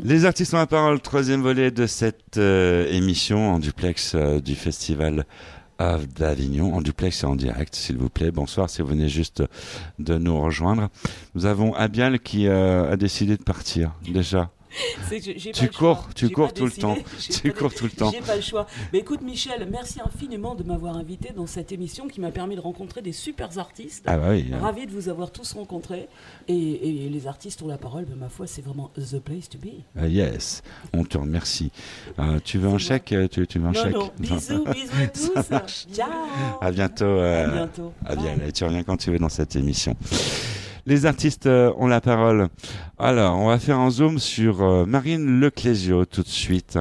[0.04, 4.56] Les artistes ont la parole, troisième volet de cette euh, émission en duplex euh, du
[4.56, 5.26] festival
[6.18, 8.32] d'Avignon, en duplex et en direct, s'il vous plaît.
[8.32, 9.44] Bonsoir, si vous venez juste
[10.00, 10.90] de nous rejoindre.
[11.36, 14.50] Nous avons Abial qui euh, a décidé de partir, déjà.
[15.10, 15.96] C'est que j'ai- j'ai pas Tu le choix.
[15.96, 16.96] cours, tu cours tout le temps.
[17.44, 18.12] Tu cours tout le temps.
[18.12, 18.68] J'ai pas le choix.
[18.94, 22.62] Mais écoute, Michel, merci infiniment de m'avoir invité dans cette émission qui m'a permis de
[22.62, 24.04] rencontrer des super artistes.
[24.08, 24.46] Ah bah oui.
[24.60, 26.08] Ravi de vous avoir tous rencontrés.
[26.48, 29.58] Et, et les artistes ont la parole, ben, ma foi, c'est vraiment the place to
[29.58, 29.82] be.
[29.98, 30.62] Ah, yes,
[30.94, 31.72] on te remercie.
[32.20, 33.94] Euh, tu veux un chèque euh, tu, tu veux un Non, chèque?
[33.94, 35.88] non, bisous, bisous à tous.
[35.94, 36.10] Ciao.
[36.62, 37.06] À bientôt.
[37.06, 37.94] euh, À bientôt.
[38.06, 39.96] à bien, tu reviens quand tu veux dans cette émission.
[40.86, 42.48] Les artistes euh, ont la parole.
[43.00, 46.78] Alors, on va faire un zoom sur euh, Marine Leclésio tout de suite.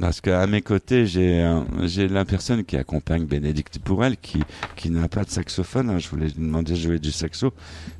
[0.00, 4.42] Parce qu'à mes côtés, j'ai euh, la personne qui accompagne Bénédicte Pourel, qui,
[4.74, 5.90] qui n'a pas de saxophone.
[5.90, 5.98] hein.
[5.98, 7.52] Je voulais lui demander de jouer du saxo,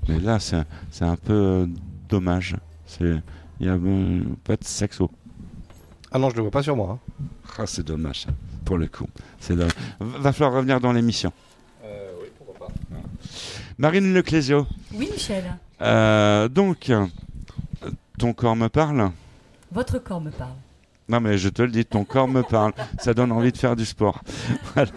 [0.08, 1.66] mais là, c'est un peu euh,
[2.08, 2.56] dommage.
[3.00, 3.22] Il
[3.60, 5.10] n'y a euh, pas de saxo.
[6.10, 6.98] Ah non, je le vois pas sur moi.
[7.20, 7.24] hein.
[7.56, 8.26] Ah, c'est dommage,
[8.64, 9.06] pour le coup.
[9.48, 9.66] Va
[10.00, 11.32] va falloir revenir dans l'émission.
[13.78, 14.66] Marine Leclésio.
[14.94, 15.44] Oui, Michel.
[15.80, 16.90] Euh, donc,
[18.18, 19.10] ton corps me parle
[19.72, 20.56] Votre corps me parle.
[21.08, 22.72] Non, mais je te le dis, ton corps me parle.
[22.98, 24.22] Ça donne envie de faire du sport.
[24.74, 24.90] Voilà.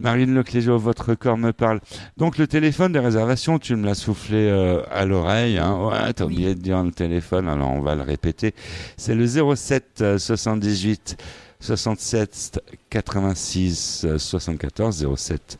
[0.00, 1.80] Marine Leclésio, votre corps me parle.
[2.16, 5.58] Donc, le téléphone des réservations, tu me l'as soufflé euh, à l'oreille.
[5.58, 5.76] Hein.
[5.76, 8.54] Ouais, t'as oublié de dire le téléphone, alors on va le répéter.
[8.96, 11.16] C'est le 07 euh, 78
[11.60, 15.58] 67 86 euh, 74 07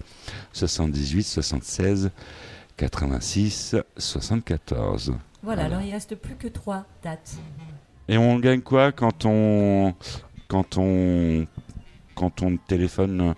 [0.53, 2.11] 78 76
[2.77, 5.15] 86 74.
[5.43, 7.37] Voilà, alors il reste plus que trois dates.
[8.09, 9.95] Et on gagne quoi quand on
[10.49, 11.47] quand on
[12.15, 13.35] quand on téléphone?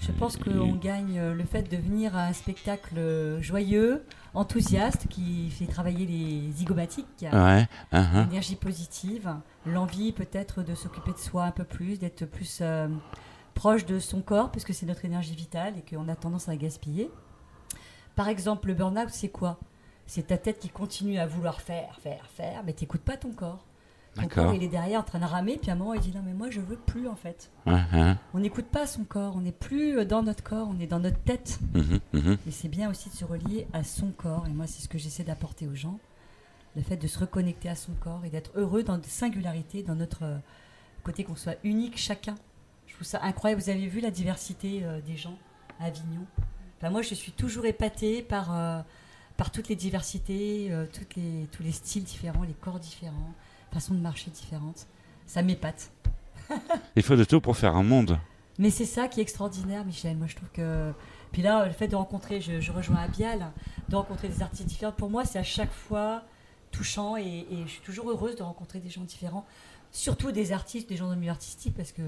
[0.00, 4.02] Je pense qu'on gagne euh, le fait de venir à un spectacle euh, joyeux,
[4.34, 8.26] enthousiaste, qui fait travailler les zygomatiques, Ouais, uh-huh.
[8.26, 9.34] l'énergie positive,
[9.66, 12.88] l'envie peut-être de s'occuper de soi un peu plus, d'être plus euh,
[13.54, 16.58] proche de son corps, puisque c'est notre énergie vitale et qu'on a tendance à la
[16.58, 17.10] gaspiller.
[18.16, 19.58] Par exemple, le burn-out, c'est quoi?
[20.06, 23.32] C'est ta tête qui continue à vouloir faire, faire, faire, mais tu n'écoutes pas ton
[23.32, 23.64] corps.
[24.16, 24.54] D'accord.
[24.54, 26.34] il est derrière en train de ramer, puis à un moment, il dit non, mais
[26.34, 27.50] moi, je veux plus en fait.
[27.66, 28.16] Uh-huh.
[28.32, 31.00] On n'écoute pas son corps, on n'est plus euh, dans notre corps, on est dans
[31.00, 31.58] notre tête.
[32.46, 34.46] Et c'est bien aussi de se relier à son corps.
[34.46, 35.98] Et moi, c'est ce que j'essaie d'apporter aux gens.
[36.76, 39.94] Le fait de se reconnecter à son corps et d'être heureux dans de singularité, dans
[39.94, 40.38] notre euh,
[41.04, 42.34] côté qu'on soit unique chacun.
[42.86, 43.62] Je trouve ça incroyable.
[43.62, 45.36] Vous avez vu la diversité euh, des gens
[45.80, 46.26] à Avignon?
[46.78, 48.80] Enfin, Moi, je suis toujours épatée par, euh,
[49.36, 53.34] par toutes les diversités, euh, toutes les, tous les styles différents, les corps différents,
[53.74, 54.86] façons de marcher différentes.
[55.26, 55.90] Ça m'épate.
[56.96, 58.18] Il faut de tout pour faire un monde.
[58.58, 60.16] Mais c'est ça qui est extraordinaire, Michel.
[60.16, 60.92] Moi, je trouve que.
[61.32, 63.50] Puis là, le fait de rencontrer, je, je rejoins Abial,
[63.88, 66.22] de rencontrer des artistes différents, pour moi, c'est à chaque fois
[66.70, 69.44] touchant et, et je suis toujours heureuse de rencontrer des gens différents,
[69.90, 72.02] surtout des artistes, des gens dans le milieu artistique, parce que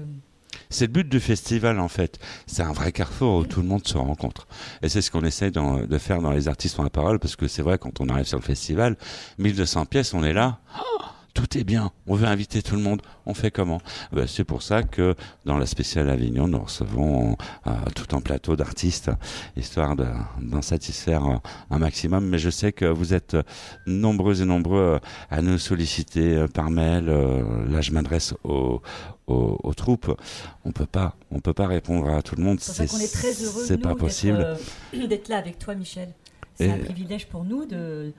[0.69, 2.19] C'est le but du festival en fait.
[2.45, 4.47] C'est un vrai carrefour où tout le monde se rencontre.
[4.81, 7.35] Et c'est ce qu'on essaie dans- de faire dans les artistes ont la parole parce
[7.35, 8.95] que c'est vrai quand on arrive sur le festival,
[9.39, 10.59] 1200 pièces, on est là.
[10.79, 11.01] Oh,
[11.37, 11.91] tout est bien.
[12.07, 13.01] On veut inviter tout le monde.
[13.27, 13.79] On fait comment?
[14.11, 15.13] Ben, C'est pour ça que
[15.45, 19.11] dans la spéciale Avignon, nous recevons euh, tout un plateau d'artistes,
[19.55, 20.07] histoire de-
[20.41, 21.35] d'en satisfaire euh,
[21.69, 22.25] un maximum.
[22.25, 23.43] Mais je sais que vous êtes euh,
[23.85, 27.07] nombreux et nombreux euh, à nous solliciter euh, par mail.
[27.07, 28.81] Euh, Là, je m'adresse aux,
[29.27, 30.11] aux, aux troupes.
[30.65, 32.59] On peut pas, on peut pas répondre à tout le monde.
[32.59, 34.39] c'est pour ça qu'on est très heureux, C'est pas d'être, possible.
[34.95, 36.09] euh, d'être là avec toi, Michel.
[36.55, 38.11] C'est un privilège pour nous de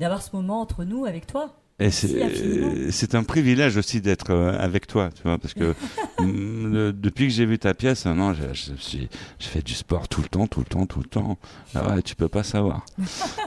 [0.00, 1.54] d'avoir ce moment entre nous avec toi.
[1.80, 5.74] Et c'est un privilège aussi d'être euh, avec toi, tu vois, parce que
[6.20, 9.08] le- depuis que j'ai vu ta pièce, non, je, je, suis-
[9.40, 11.36] je fais du sport tout le temps, tout le temps, tout le temps.
[11.74, 12.86] Ah ouais, tu peux pas savoir.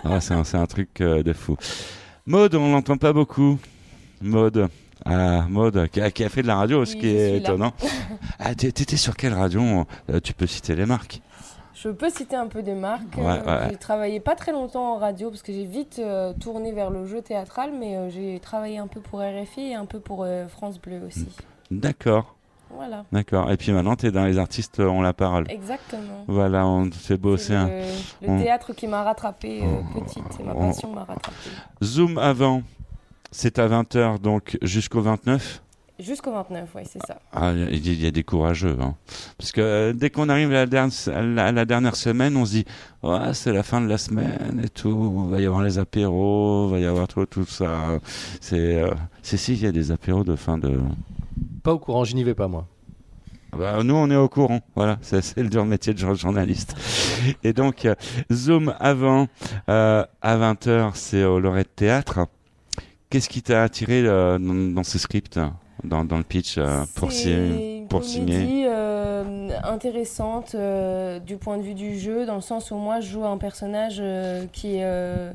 [0.03, 1.55] Ah c'est un, un truc euh, de fou.
[2.25, 3.57] Maude, on l'entend pas beaucoup.
[4.21, 4.67] Maude.
[5.05, 7.73] Ah, Maude, qui a, qui a fait de la radio, ce qui est étonnant.
[8.39, 11.21] Ah, t'é- t'étais sur quelle radio Euh, Tu peux citer les marques?
[11.79, 13.15] Je peux citer un peu des marques.
[13.17, 13.67] Ouais, Euh, ouais.
[13.69, 17.05] J'ai travaillé pas très longtemps en radio parce que j'ai vite euh, tourné vers le
[17.05, 20.47] jeu théâtral, mais euh, j'ai travaillé un peu pour RFI et un peu pour euh,
[20.47, 21.27] France Bleu aussi.
[21.69, 22.35] D'accord,
[22.71, 23.03] Voilà.
[23.11, 23.51] d'accord.
[23.51, 25.45] Et puis maintenant, tu es dans les artistes ont la parole.
[25.51, 26.23] Exactement.
[26.27, 27.67] Voilà, on fait bosser C'est un.
[27.67, 27.81] le,
[28.23, 31.49] le on- théâtre qui m'a rattrapé euh, petite et ma on- passion m'a rattrapé.
[31.83, 32.63] Zoom avant,
[33.31, 35.61] c'est à 20h, donc jusqu'au 29.
[35.99, 37.19] Jusqu'au 29, oui, c'est ça.
[37.33, 38.77] Ah, il y a- il y, a des courageux.
[38.79, 38.93] Hein.
[39.39, 42.37] Parce que euh, dès qu'on arrive à la, dernière, à la- à la dernière semaine,
[42.37, 42.65] on se dit
[43.01, 45.23] ouais, c'est la fin de la semaine et tout.
[45.25, 47.99] Il va y avoir les apéros, il va y avoir tout, tout ça.
[48.41, 48.91] C'est euh,
[49.23, 50.79] c'est si, il y a des apéros de fin de.
[51.63, 52.67] Pas au courant, je n'y vais pas moi.
[53.53, 54.59] Ah bah, nous, on est au courant.
[54.75, 56.75] Voilà, c'est le dur métier de jour- journaliste.
[57.43, 57.95] Et donc, euh,
[58.31, 59.27] Zoom avant,
[59.69, 62.27] euh, à 20h, c'est au Lorette Théâtre.
[63.09, 65.39] Qu'est-ce qui t'a attiré euh, dans, dans ce script,
[65.83, 71.37] dans, dans le pitch, euh, pour, signer, une pour signer comédie euh, intéressante euh, du
[71.37, 74.01] point de vue du jeu, dans le sens où moi je joue un personnage
[74.53, 75.33] qui, est,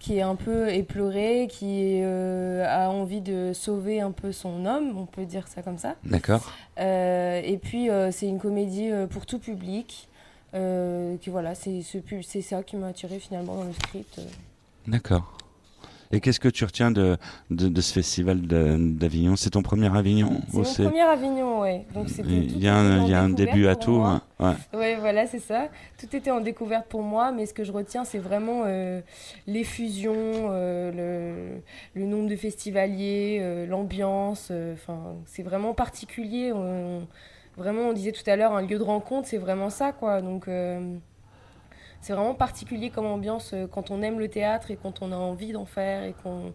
[0.00, 4.98] qui est un peu éploré, qui euh, a envie de sauver un peu son homme,
[4.98, 5.94] on peut dire ça comme ça.
[6.04, 6.52] D'accord.
[6.78, 10.08] Euh, et puis euh, c'est une comédie pour tout public.
[10.52, 11.98] Qui voilà, c'est ce
[12.42, 14.20] ça qui m'a attiré finalement dans le script.
[14.86, 15.36] D'accord.
[16.12, 17.16] Et qu'est-ce que tu retiens de,
[17.50, 19.36] de, de ce festival d'Avignon?
[19.36, 21.64] C'est ton premier Avignon C'est mon premier Avignon,
[22.06, 23.96] c'était Il y a un, y a un début à tout.
[23.96, 24.22] hein.
[24.40, 24.54] Ouais.
[24.74, 25.68] Ouais, voilà, c'est ça.
[25.98, 29.00] Tout était en découverte pour moi, mais ce que je retiens, c'est vraiment euh,
[29.46, 31.60] les fusions, euh,
[31.94, 34.48] le, le nombre de festivaliers, euh, l'ambiance.
[34.50, 36.52] euh, Enfin, c'est vraiment particulier.
[36.52, 37.06] On-
[37.56, 40.20] vraiment, on disait tout à l'heure, un lieu de rencontre, c'est vraiment ça, quoi.
[40.22, 40.48] Donc,
[42.04, 45.16] c'est vraiment particulier comme ambiance euh, quand on aime le théâtre et quand on a
[45.16, 46.52] envie d'en faire et qu'on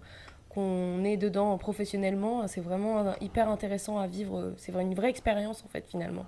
[0.50, 2.48] qu'on est dedans professionnellement.
[2.48, 4.54] C'est vraiment hyper intéressant à vivre.
[4.58, 6.26] C'est vraiment une vraie expérience, en fait, finalement.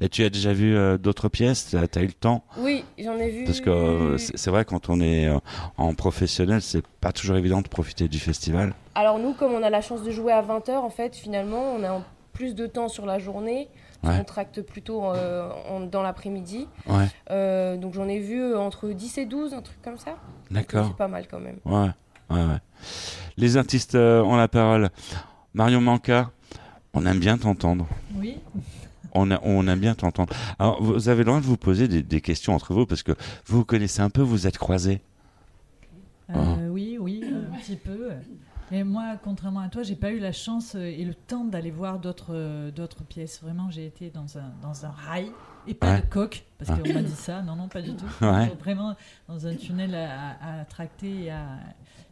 [0.00, 1.68] Et tu as déjà vu euh, d'autres pièces?
[1.70, 2.44] Tu as, eu le temps?
[2.58, 3.44] Oui, j'en ai vu.
[3.44, 5.38] Parce que euh, c'est c'est vrai, quand on est euh,
[5.76, 8.74] en professionnel, c'est pas toujours évident de profiter du festival.
[8.94, 11.84] Alors nous, comme on a la chance de jouer à 20h, en fait, finalement, on
[11.84, 13.68] a plus de temps sur la journée.
[14.04, 14.18] Ouais.
[14.20, 16.68] On tracte plutôt euh, en- dans l'après-midi.
[16.86, 17.06] Ouais.
[17.30, 20.16] Euh, donc j'en ai vu euh, entre 10 et 12, un truc comme ça.
[20.50, 20.88] D'accord.
[20.88, 21.58] C'est pas mal quand même.
[21.64, 21.90] Ouais,
[22.30, 22.58] ouais, ouais.
[23.36, 24.90] Les artistes euh, ont la parole.
[25.54, 26.30] Marion Manca,
[26.94, 27.86] on aime bien t'entendre.
[28.16, 28.38] Oui.
[29.12, 30.32] On, a- on aime bien t'entendre.
[30.58, 33.12] Alors, vous avez le droit de vous poser des, des questions entre vous parce que
[33.46, 35.00] vous vous connaissez un peu, vous êtes croisés.
[36.34, 38.10] Euh, Oui, oui, un petit peu.
[38.72, 41.70] Et moi, contrairement à toi, j'ai pas eu la chance euh, et le temps d'aller
[41.70, 43.40] voir d'autres euh, d'autres pièces.
[43.42, 45.30] Vraiment, j'ai été dans un, dans un rail
[45.68, 46.00] et pas Ouais.
[46.00, 46.76] de coque, parce Ah.
[46.82, 47.42] qu'on m'a dit ça.
[47.42, 48.04] Non, non, pas du tout.
[48.22, 48.48] Ouais.
[48.60, 48.96] Vraiment
[49.28, 51.46] dans un tunnel à, à- à tracter et à,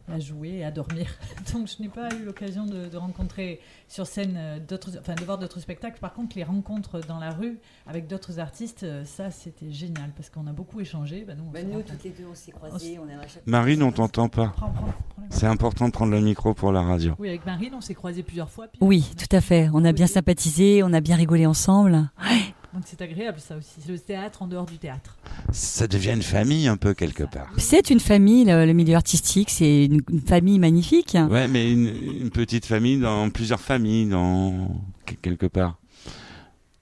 [0.07, 1.07] à jouer et à dormir.
[1.53, 5.23] Donc, je n'ai pas eu l'occasion de, de rencontrer sur scène euh, d'autres, enfin, de
[5.23, 5.99] voir d'autres spectacles.
[5.99, 10.29] Par contre, les rencontres dans la rue avec d'autres artistes, euh, ça, c'était génial parce
[10.29, 11.23] qu'on a beaucoup échangé.
[11.25, 12.99] Bah, nous, on Bah, nous, toutes les deux, on s'est croisés.
[12.99, 14.47] On a à chaque Marine, on t'entend pas.
[14.55, 17.13] Prends, prends, prends la C'est important de prendre le micro pour la radio.
[17.19, 18.67] Oui, avec Marine, on s'est croisés plusieurs fois.
[18.67, 19.69] puis Oui, on a- tout à fait.
[19.73, 22.09] On a bien sympathisé, on a bien rigolé ensemble.
[22.75, 23.69] Donc c'est agréable ça aussi.
[23.79, 25.17] C'est le théâtre en dehors du théâtre.
[25.53, 27.49] Ça devient une famille un peu quelque part.
[27.57, 31.15] C'est une famille, le, le milieu artistique, c'est une, une famille magnifique.
[31.29, 34.67] Ouais, mais une, une petite famille dans plusieurs familles, dans
[35.05, 35.77] que- quelque part.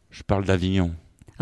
[0.09, 0.95] Je parle d'Avignon.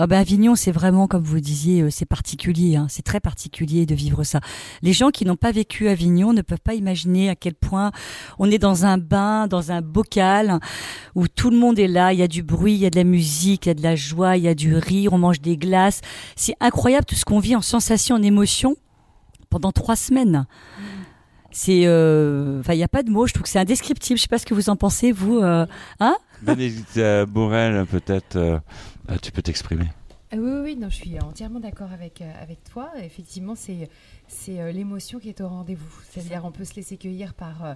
[0.07, 2.75] Ben Avignon, c'est vraiment, comme vous disiez, euh, c'est particulier.
[2.75, 2.87] hein.
[2.89, 4.39] C'est très particulier de vivre ça.
[4.81, 7.91] Les gens qui n'ont pas vécu Avignon ne peuvent pas imaginer à quel point
[8.39, 10.59] on est dans un bain, dans un bocal,
[11.15, 12.13] où tout le monde est là.
[12.13, 13.83] Il y a du bruit, il y a de la musique, il y a de
[13.83, 16.01] la joie, il y a du rire, on mange des glaces.
[16.35, 18.75] C'est incroyable tout ce qu'on vit en sensation, en émotion
[19.49, 20.45] pendant trois semaines.
[21.53, 23.27] C'est, euh, enfin, il n'y a pas de mots.
[23.27, 24.17] Je trouve que c'est indescriptible.
[24.17, 25.39] Je sais pas ce que vous en pensez, vous.
[25.39, 25.65] euh,
[25.99, 26.15] hein?
[26.41, 28.61] Bénédicte Bourrel, peut-être,
[29.21, 29.87] tu peux t'exprimer.
[30.33, 32.91] Ah oui, oui, oui, non, je suis entièrement d'accord avec, euh, avec toi.
[33.01, 33.89] Effectivement, c'est
[34.27, 36.01] c'est euh, l'émotion qui est au rendez-vous.
[36.09, 37.73] C'est-à-dire, on peut se laisser cueillir par euh,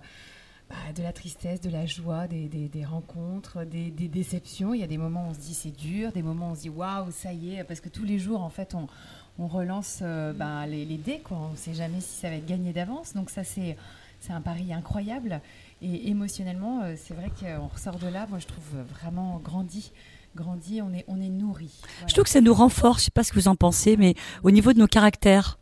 [0.70, 4.74] bah, de la tristesse, de la joie, des, des- des rencontres, des, des déceptions.
[4.74, 6.56] Il y a des moments où on se dit c'est dur, des moments où on
[6.56, 8.88] se dit waouh, ça y est, parce que tous les jours, en fait, on,
[9.38, 11.20] on relance euh, ben, les, les dés.
[11.20, 11.38] Quoi.
[11.38, 13.14] On ne sait jamais si ça va être gagné d'avance.
[13.14, 13.76] Donc, ça, c'est
[14.22, 15.42] c'est un pari incroyable.
[15.82, 19.92] Et émotionnellement, c'est vrai qu'on ressort de là, moi, je trouve vraiment grandi.
[20.36, 21.70] Grandi, on est, on est nourri.
[22.08, 24.16] Je trouve que ça nous renforce, je sais pas ce que vous en pensez, mais
[24.44, 25.58] au niveau de nos caractères.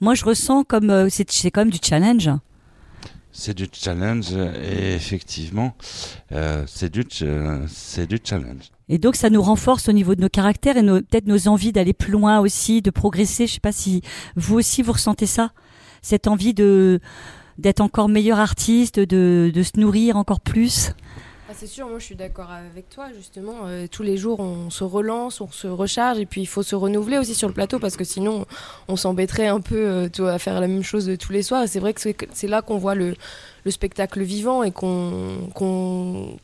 [0.00, 2.30] Moi, je ressens comme euh, c'est c'est quand même du challenge.
[3.32, 5.74] C'est du challenge et effectivement,
[6.32, 8.70] euh, c'est du, ch- euh, c'est du challenge.
[8.88, 11.72] Et donc ça nous renforce au niveau de nos caractères et nos- peut-être nos envies
[11.72, 13.46] d'aller plus loin aussi, de progresser.
[13.46, 14.02] Je sais pas si
[14.34, 15.52] vous aussi vous ressentez ça,
[16.02, 17.00] cette envie de
[17.58, 20.92] d'être encore meilleur artiste, de, de se nourrir encore plus.
[21.50, 23.60] Ah, c'est sûr, moi je suis d'accord avec toi justement.
[23.64, 26.76] euh, tous les jours on se relance, on se recharge et puis il faut se
[26.76, 28.44] renouveler aussi sur le plateau parce que sinon
[28.86, 31.62] on s'embêterait un peu euh, à faire la même chose tous les soirs.
[31.62, 33.16] Et c'est vrai que c'est là qu'on voit le,
[33.64, 36.36] le spectacle vivant et qu'on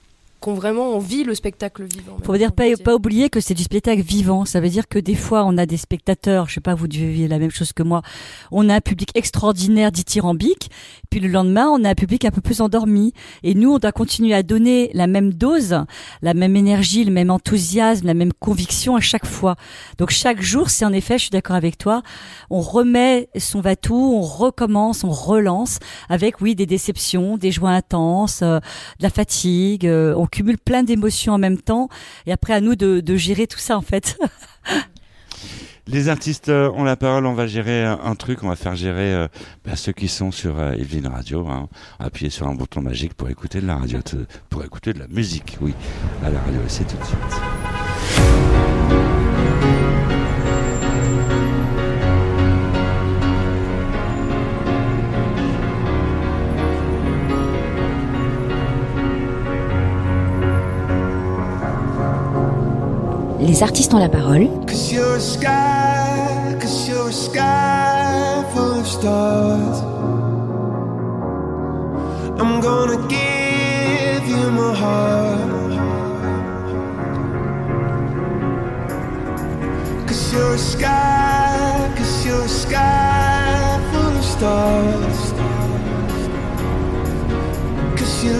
[0.44, 2.18] qu'on vraiment on vit le spectacle vivant.
[2.22, 4.44] Faut dire pas, pas oublier que c'est du spectacle vivant.
[4.44, 7.28] Ça veut dire que des fois on a des spectateurs, je sais pas, vous vivez
[7.28, 8.02] la même chose que moi.
[8.52, 10.70] On a un public extraordinaire dithyrambique,
[11.08, 13.14] puis le lendemain on a un public un peu plus endormi.
[13.42, 15.78] Et nous on doit continuer à donner la même dose,
[16.20, 19.56] la même énergie, le même enthousiasme, la même conviction à chaque fois.
[19.96, 22.02] Donc chaque jour, c'est en effet, je suis d'accord avec toi,
[22.50, 25.78] on remet son va-tout, on recommence, on relance
[26.10, 28.58] avec oui des déceptions, des joies intenses, euh,
[28.98, 29.86] de la fatigue.
[29.86, 31.88] euh, on cumule plein d'émotions en même temps.
[32.26, 34.18] Et après, à nous de, gérer tout ça, en fait.
[35.86, 38.74] Les artistes euh, ont la parole, on va gérer un, un truc, on va faire
[38.74, 39.28] gérer euh,
[39.66, 40.74] bah, ceux qui sont sur euh,
[41.12, 41.46] Radio.
[41.46, 41.68] Hein.
[41.98, 43.98] Appuyez sur un bouton magique pour écouter de la radio,
[44.48, 45.74] pour écouter de la musique, oui,
[46.24, 47.18] à la radio, c'est tout de suite.
[63.44, 64.48] Les artistes ont la parole.
[64.66, 66.56] Cause you're a sky,
[68.54, 68.80] full
[84.16, 84.84] of.
[87.96, 88.32] Cause you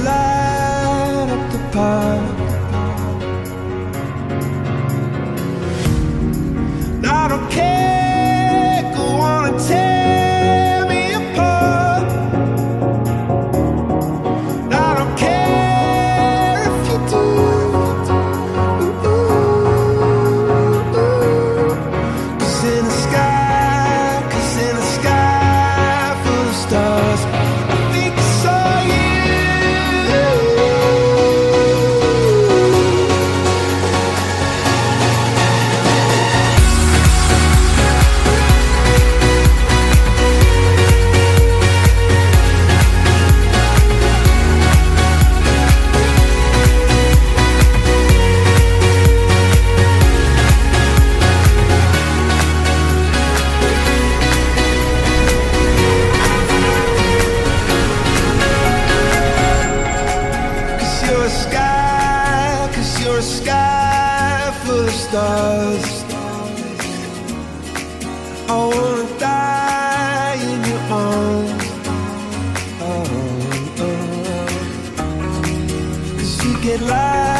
[64.94, 66.04] stars.
[68.48, 71.66] I wanna die in your arms.
[72.80, 73.04] Oh,
[73.84, 73.98] oh.
[74.98, 75.16] oh.
[76.18, 77.33] Cause you get lighter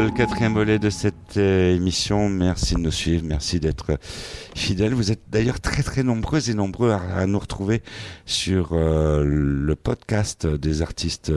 [0.00, 2.28] parole, quatrième volet de cette euh, émission.
[2.28, 3.98] Merci de nous suivre, merci d'être
[4.54, 4.94] fidèles.
[4.94, 7.82] Vous êtes d'ailleurs très très nombreux et nombreux à, nous retrouver
[8.24, 11.32] sur euh, le podcast des artistes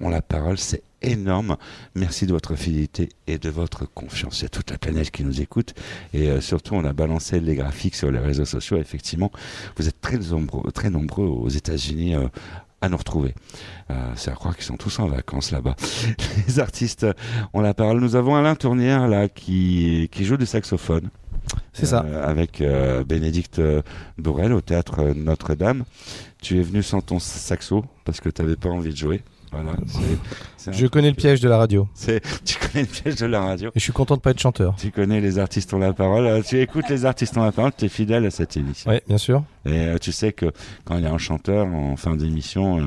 [0.00, 0.58] ont la parole.
[0.58, 1.56] C'est énorme.
[1.94, 4.40] Merci de votre fidélité et de votre confiance.
[4.40, 5.74] Il y a toute la planète qui nous écoute
[6.12, 8.78] et euh, surtout on a balancé les graphiques sur les réseaux sociaux.
[8.78, 9.30] Effectivement,
[9.76, 12.14] vous êtes très nombreux, très nombreux aux États-Unis.
[12.14, 12.28] euh,
[12.84, 13.34] à nous retrouver.
[13.90, 15.74] Euh, c'est à croire qu'ils sont tous en vacances là-bas.
[16.46, 17.06] Les artistes
[17.52, 18.00] ont la parole.
[18.00, 21.10] Nous avons Alain Tournière là qui, qui joue du saxophone.
[21.72, 22.04] C'est ça.
[22.06, 23.60] Euh, avec euh, Bénédicte
[24.18, 25.84] Bourrel au théâtre Notre-Dame.
[26.42, 29.22] Tu es venu sans ton saxo parce que tu n'avais pas envie de jouer.
[29.54, 29.76] Voilà,
[30.56, 31.88] c'est- Je connais le piège de la radio.
[31.94, 33.68] c'est- tu connais le piège de la radio.
[33.70, 34.74] Et je suis content de pas être chanteur.
[34.76, 36.26] Tu connais les artistes ont la parole.
[36.26, 37.72] Euh, Tu écoutes les artistes ont la parole.
[37.76, 38.90] Tu es fidèle à cette émission.
[38.90, 39.44] Ouais, bien sûr.
[39.66, 40.46] Et euh, tu sais que
[40.84, 42.82] quand il y a un chanteur en fin d'émission, euh,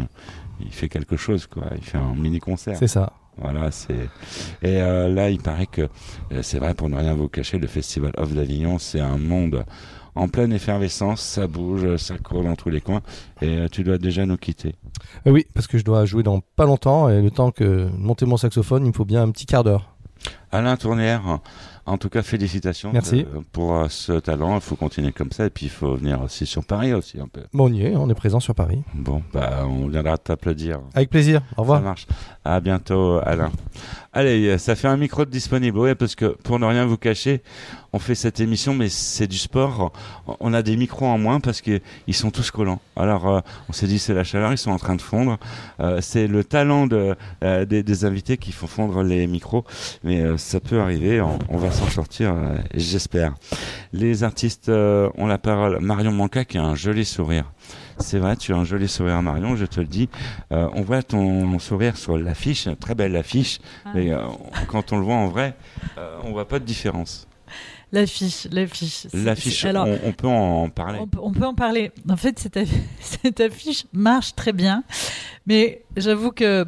[0.60, 1.64] il fait quelque chose, quoi.
[1.76, 2.76] Il fait un mini concert.
[2.78, 3.14] C'est ça.
[3.40, 3.94] Voilà, c'est.
[4.64, 5.88] Et euh, là, il paraît que
[6.42, 9.64] c'est vrai pour ne rien vous cacher, le Festival of d'Avignon, c'est un monde
[10.18, 11.22] en pleine effervescence.
[11.22, 13.02] Ça bouge, ça court dans tous les coins.
[13.42, 14.76] Et euh, tu dois déjà nous quitter.
[15.26, 18.26] Euh, oui, parce que je dois jouer dans pas longtemps et le temps que monter
[18.26, 19.94] mon saxophone, il me faut bien un petit quart d'heure.
[20.52, 21.40] Alain Tournière,
[21.86, 23.24] en tout cas, félicitations Merci.
[23.24, 24.56] de- pour euh, ce talent.
[24.56, 25.46] Il faut continuer comme ça.
[25.46, 27.42] Et puis, il faut venir aussi sur Paris aussi un peu.
[27.54, 28.82] Bon, on y est, on est présent sur Paris.
[28.94, 30.80] Bon, bah, on viendra t'applaudir.
[30.96, 31.42] Avec plaisir.
[31.54, 31.82] Au Ça revoir.
[31.82, 32.08] marche.
[32.46, 33.52] À bientôt, Alain.
[34.14, 35.78] Allez, ça fait un micro de disponible.
[35.78, 37.44] Ouais, parce que pour ne rien vous cacher,
[37.94, 39.92] on fait cette émission, mais c'est du sport.
[40.40, 41.82] On a des micros en moins parce qu'ils
[42.12, 42.80] sont tous collants.
[42.96, 43.40] Alors, euh,
[43.70, 45.38] on s'est dit, c'est la chaleur, ils sont en train de fondre.
[45.82, 49.66] Euh, c'est le talent de, euh, des, des invités qui font fondre les micros.
[50.04, 53.34] Mais ça peut arriver, on, on va s'en sortir, euh, j'espère.
[53.94, 55.80] Les artistes euh, ont la parole.
[55.82, 57.52] Marion Manca qui a un joli sourire.
[58.00, 60.08] C'est vrai, tu as un joli sourire, Marion, je te le dis.
[60.52, 63.90] Euh, on voit ton sourire sur l'affiche, très belle affiche, Ah.
[63.96, 64.20] mais euh,
[64.68, 65.56] quand on le voit en vrai,
[65.98, 67.28] euh, on voit pas de différence.
[67.92, 69.08] L'affiche, l'affiche.
[69.14, 71.00] L'affiche, Alors, on, on peut en parler.
[71.02, 71.92] On peut, on peut en parler.
[72.10, 74.84] En fait, cette affiche marche très bien,
[75.46, 76.66] mais j'avoue que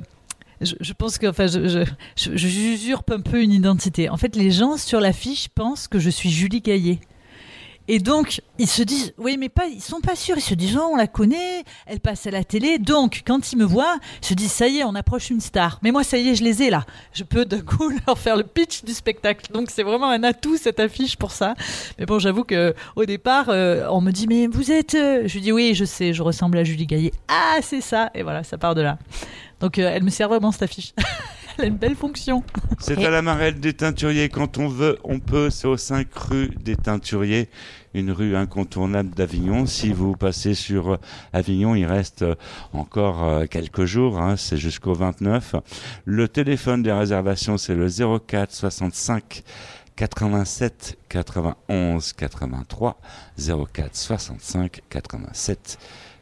[0.62, 1.86] je, pense que, enfin, je-
[2.16, 4.10] j'usurpe un peu une identité.
[4.10, 7.00] En fait, les gens sur l'affiche pensent que je suis Julie Gaillet.
[7.92, 10.36] Et donc, ils se disent, oui, mais pas, ils sont pas sûrs.
[10.38, 12.78] Ils se disent, oh, on la connaît, elle passe à la télé.
[12.78, 15.80] Donc, quand ils me voient, ils se disent, ça y est, on approche une star.
[15.82, 16.86] Mais moi, ça y est, je les ai là.
[17.14, 19.52] Je peux d'un coup leur faire le pitch du spectacle.
[19.54, 21.56] Donc, c'est vraiment un atout cette affiche pour ça.
[21.98, 24.94] Mais bon, j'avoue que au départ, euh, on me dit, mais vous êtes.
[24.94, 27.12] euh Je dis, oui, je sais, je ressemble à Julie Gaillet.
[27.28, 28.12] Ah, c'est ça.
[28.14, 29.00] Et voilà, ça part de là.
[29.60, 30.94] Donc, euh, elle me sert vraiment cette affiche.
[31.58, 32.44] elle a une belle fonction.
[32.80, 34.30] C'est à la Marelle des Teinturiers.
[34.30, 35.50] Quand on veut, on peut.
[35.50, 37.50] C'est au 5 rue des Teinturiers,
[37.94, 39.66] une rue incontournable d'Avignon.
[39.66, 40.98] Si vous passez sur euh,
[41.34, 42.36] Avignon, il reste euh,
[42.74, 44.20] encore quelques jours.
[44.20, 45.56] hein, c'est jusqu'au 29.
[46.06, 49.44] Le téléphone des réservations, c'est le 04 65
[49.96, 53.02] 87 91 83
[53.38, 55.78] 04 65 87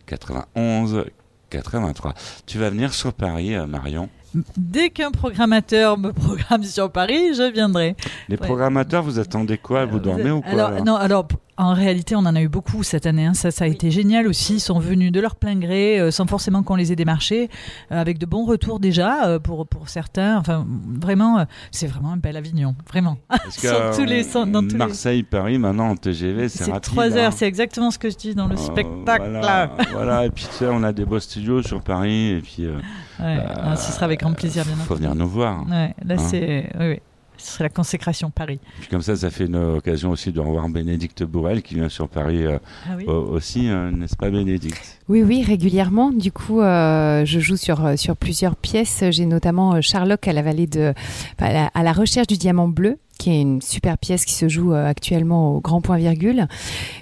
[0.07, 1.05] 91
[1.49, 2.13] 83.
[2.45, 4.09] Tu vas venir sur Paris, euh, Marion?
[4.57, 7.95] Dès qu'un programmateur me programme sur Paris, je viendrai.
[8.29, 8.45] Les Ouais.
[8.45, 11.27] programmateurs, vous attendez quoi Vous dormez ou quoi alors, alors non, alors
[11.59, 13.25] en réalité, on en a eu beaucoup cette année.
[13.25, 13.33] hein.
[13.33, 14.55] Ça, ça a été génial aussi.
[14.55, 17.49] Ils sont venus de leur plein gré, euh, sans forcément qu'on les ait démarchés,
[17.91, 20.37] euh, avec de bons retours déjà euh, pour pour certains.
[20.37, 20.67] Enfin,
[21.01, 23.17] vraiment, euh, c'est vraiment un bel Avignon, vraiment.
[23.27, 26.47] Parce que, Sur tous les euh, sens- dans tous les- Marseille, Paris, maintenant en TGV,
[26.47, 26.83] c'est C'est rapide.
[26.83, 27.29] trois heures.
[27.29, 27.35] hein.
[27.35, 29.27] C'est exactement ce que je dis dans le Euh, spectacle.
[29.31, 32.67] Voilà, voilà, et puis tu sais, on a des beaux studios sur Paris, et puis.
[33.19, 35.65] euh, Ouais, ah, ce sera avec grand plaisir, bien faut venir nous voir.
[35.67, 36.17] Ouais, là, Hein.
[36.17, 36.69] c'est.
[36.79, 36.99] Oui, oui.
[37.39, 38.59] Ce serait la consécration Paris.
[38.79, 42.09] Puis comme ça, ça fait une occasion aussi de revoir Bénédicte Bourrel qui vient sur
[42.09, 42.57] Paris euh,
[42.87, 43.05] Ah oui.
[43.05, 44.96] aussi, euh, n'est-ce pas Bénédicte?
[45.09, 46.11] Oui, oui, régulièrement.
[46.11, 49.05] Du coup, euh, je joue sur, euh, sur plusieurs pièces.
[49.11, 50.93] J'ai notamment euh, Sherlock à la vallée de.
[51.39, 55.55] à la, recherche du diamant bleu, qui est une super pièce qui se joue actuellement
[55.55, 56.47] au grand point virgule.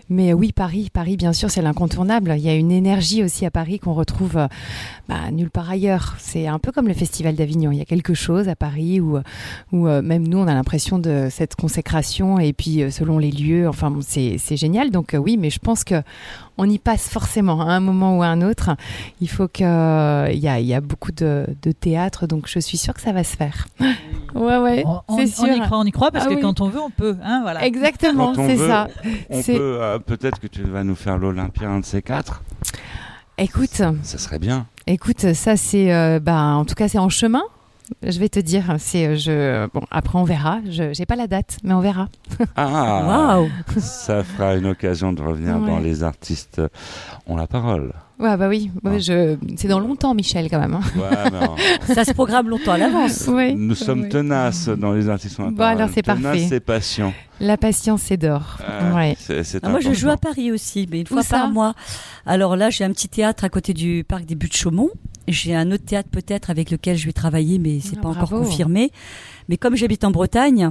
[0.08, 2.36] Mais oui, Paris, Paris, bien sûr, c'est l'incontournable.
[2.38, 4.36] Il y a une énergie aussi à Paris qu'on retrouve
[5.10, 6.16] bah, nulle part ailleurs.
[6.20, 7.72] C'est un peu comme le Festival d'Avignon.
[7.72, 9.18] Il y a quelque chose à Paris où,
[9.72, 12.38] où même nous, on a l'impression de cette consécration.
[12.40, 14.92] Et puis, selon les lieux, enfin, c'est génial.
[14.92, 15.96] Donc, oui, mais je pense que
[16.58, 18.72] on y passe forcément à un moment ou à un autre.
[19.22, 22.78] Il faut que il y a, y a beaucoup de, de théâtre, donc je suis
[22.78, 23.68] sûre que ça va se faire.
[24.36, 25.56] Ouais, ouais, On, on- c'est on sûr.
[25.56, 26.42] y croit, on y croit, parce Ah que oui.
[26.42, 27.16] quand on veut, on peut.
[27.24, 27.64] Hein, voilà.
[27.66, 28.88] Exactement, Quand on c'est veut, ça.
[29.30, 32.44] On C'est- peut, euh, peut-être que tu vas nous faire l'Olympia, un de ces quatre.
[33.38, 33.70] Écoute,
[34.02, 34.66] Ça serait bien.
[34.88, 37.44] écoute, ça c'est, euh, bah, en tout cas, c'est en chemin.
[38.02, 40.60] Je vais te dire, c'est euh, je bon après on verra.
[40.70, 42.08] Je j'ai pas la date, mais on verra.
[42.56, 45.68] Ah, Waouh ça fera une occasion de revenir Ouais.
[45.68, 46.62] dans les artistes
[47.28, 47.94] ont la parole.
[48.18, 49.00] Ouais bah oui, Ouais, Ah.
[49.00, 50.74] je c'est dans longtemps Michel quand même.
[50.74, 50.82] hein.
[50.96, 51.56] Ouais, non.
[51.94, 53.28] Ça se programme longtemps à l'avance.
[53.28, 53.54] Ouais.
[53.54, 54.10] Nous sommes Ouais.
[54.10, 55.78] tenaces dans les artistes ont la Bon, parole.
[55.82, 56.56] alors, c'est Tenaces parfait.
[56.56, 57.14] et patient.
[57.42, 58.58] La patience c'est d'or.
[58.68, 59.16] Euh, Ouais.
[59.20, 61.74] c'est- c'est Ah, moi, je joue à Paris aussi, mais une fois par mois.
[62.26, 64.90] Alors là, j'ai un petit théâtre à côté du parc des Buttes de Chaumont.
[65.28, 68.30] J'ai un autre théâtre peut-être avec lequel je vais travailler, mais c'est Ah, pas encore
[68.30, 68.92] confirmé.
[69.50, 70.70] Mais comme j'habite en Bretagne,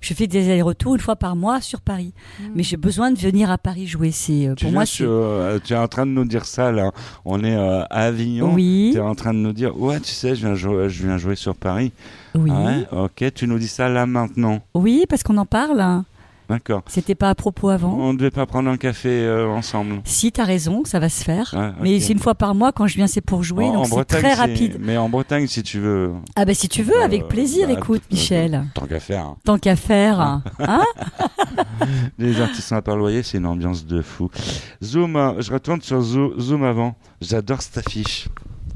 [0.00, 2.12] je fais des allers-retours une fois par mois sur Paris.
[2.54, 4.12] Mais j'ai besoin de venir à Paris jouer.
[4.12, 6.92] C'est euh, Tu, pour moi, euh, tu es en train de nous dire ça là.
[7.24, 8.54] On est euh, à Avignon.
[8.54, 11.02] oui, Tu es en train de nous dire ouais, tu sais, je viens jouer, je
[11.04, 11.90] viens jouer sur Paris.
[12.36, 14.60] oui, Ah ouais, ok, tu nous dis ça là maintenant.
[14.74, 15.80] oui, parce qu'on en parle.
[15.80, 16.04] hein.
[16.48, 16.82] D'accord.
[16.86, 17.92] C'était pas à propos avant?
[17.98, 20.00] On ne devait pas prendre un café euh, ensemble.
[20.04, 21.54] Si t'as raison, ça va se faire.
[21.56, 23.86] Ouais, Mais c'est une fois par mois quand je viens, c'est pour jouer, En- donc
[23.88, 24.78] c'est très rapide.
[24.80, 26.12] Mais en Bretagne, si tu veux.
[26.36, 27.66] Ah bah si tu veux, Euh, avec plaisir.
[27.68, 28.64] bah, écoute, Michel.
[28.74, 29.24] Tant qu'à faire.
[29.26, 29.36] hein.
[29.44, 30.42] Tant qu'à faire, hein?
[32.18, 34.30] Les artistes à loyer, c'est une ambiance de fou.
[34.82, 36.96] Zoom, euh, je retourne sur Zo- Zoom avant.
[37.20, 38.28] J'adore cette affiche.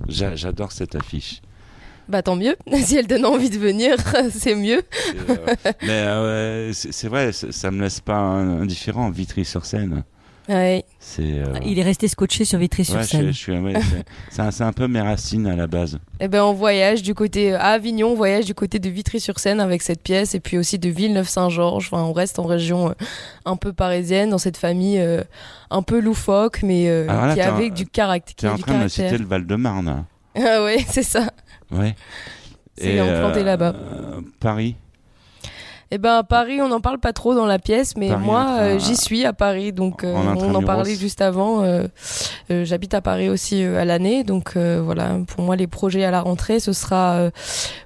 [0.08, 1.40] J'a- J'adore cette affiche.
[2.08, 2.56] Bah tant mieux.
[2.82, 3.96] Si elle donne envie de venir,
[4.30, 4.82] c'est mieux.
[5.30, 5.36] Euh,
[5.82, 9.10] mais euh, ouais, c'est vrai, ça, ça me laisse pas indifférent.
[9.10, 10.02] Vitry sur scène,
[10.48, 10.84] Ouais.
[10.98, 11.22] c'est.
[11.22, 13.26] euh, Il est resté scotché sur Vitry-sur-Seine.
[13.26, 13.32] ouais,
[14.30, 15.98] c'est- c'est un, peu mes racines à la base.
[16.18, 19.82] Eh ben on voyage du côté à Avignon, on voyage du côté de Vitry-sur-Seine avec
[19.82, 21.88] cette pièce et puis aussi de Villeneuve-Saint-Georges.
[21.92, 22.94] Enfin, on reste en région euh,
[23.44, 25.22] un peu parisienne dans cette famille euh,
[25.70, 28.34] un peu loufoque mais euh, là, qui avec du caractère.
[28.36, 30.04] Tu es en train de citer le Val-de-Marne.
[30.34, 31.30] Ah ouais, c'est ça.
[31.72, 31.94] Ouais.
[32.76, 33.74] C'est implanté là-bas.
[33.74, 34.76] euh, Paris.
[35.94, 38.56] Eh ben à Paris, on n'en parle pas trop dans la pièce, mais Paris, moi
[38.60, 41.64] euh, j'y suis à Paris, donc euh, en on en parlait juste avant.
[41.64, 41.86] euh,
[42.50, 45.18] euh, J'habite à Paris aussi euh, à l'année, donc euh, voilà.
[45.26, 47.16] Pour moi, les projets à la rentrée, ce sera.
[47.16, 47.30] euh,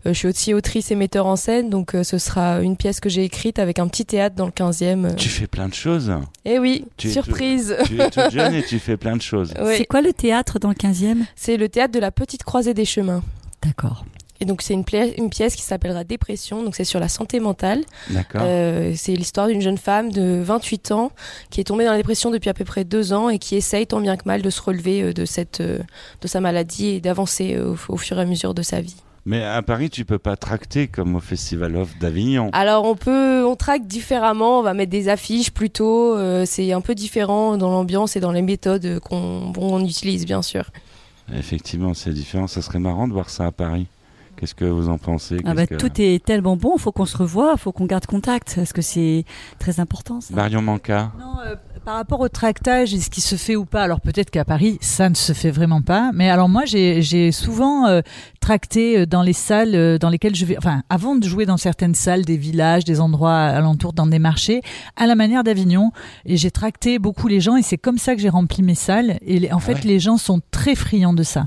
[0.06, 3.00] euh, je suis aussi autrice et metteur en scène, donc euh, ce sera une pièce
[3.00, 5.06] que j'ai écrite avec un petit théâtre dans le 15e.
[5.06, 5.14] euh.
[5.14, 6.12] Tu fais plein de choses.
[6.44, 7.76] Eh oui, Tu es surprise.
[7.86, 9.52] Tu es toute jeune et tu fais plein de choses.
[9.60, 9.74] Oui.
[9.78, 12.84] C'est quoi le théâtre dans le 15e C'est le théâtre de la Petite Croisée des
[12.84, 13.24] Chemins.
[13.66, 14.04] D'accord.
[14.40, 17.84] Et donc c'est une, pièce qui s'appellera Dépression, donc c'est sur la santé mentale.
[18.10, 18.42] D'accord.
[18.44, 21.10] Euh, c'est l'histoire d'une jeune femme de 28 ans
[21.48, 23.86] qui est tombée dans la dépression depuis à peu près deux ans et qui essaye
[23.86, 25.78] tant bien que mal de se relever euh, de, cette, euh,
[26.20, 28.96] de sa maladie et d'avancer au, au fur et à mesure de sa vie.
[29.26, 32.48] Mais à Paris, tu peux pas tracter comme au Festival of d'Avignon.
[32.52, 36.80] Alors on peut, on traque différemment, on va mettre des affiches plutôt, euh, c'est un
[36.80, 40.70] peu différent dans l'ambiance et dans les méthodes qu'on bon, on utilise bien sûr.
[41.32, 42.46] Effectivement, c'est différent.
[42.46, 43.86] Ça serait marrant de voir ça à Paris.
[44.36, 47.16] Qu'est-ce que vous en pensez Ah bah, que- Tout est tellement bon, faut qu'on se
[47.16, 49.24] revoie, faut qu'on garde contact, parce que c'est
[49.58, 50.20] très important.
[50.20, 50.34] Ça.
[50.34, 51.12] Marion Manca.
[51.18, 54.30] Non, euh, par rapport au tractage et ce qui se fait ou pas, alors peut-être
[54.30, 56.10] qu'à Paris, ça ne se fait vraiment pas.
[56.12, 58.00] Mais alors moi, j'ai souvent euh,
[58.40, 61.94] tracté euh, dans les salles dans lesquelles je vais, enfin, avant de jouer dans certaines
[61.94, 64.62] salles, des villages, des endroits alentours, dans des marchés,
[64.96, 65.92] à la manière d'Avignon.
[66.24, 69.18] Et j'ai tracté beaucoup les gens et c'est comme ça que j'ai rempli mes salles.
[69.22, 69.80] Et les- en fait, ouais.
[69.84, 71.46] les gens sont très friands de ça.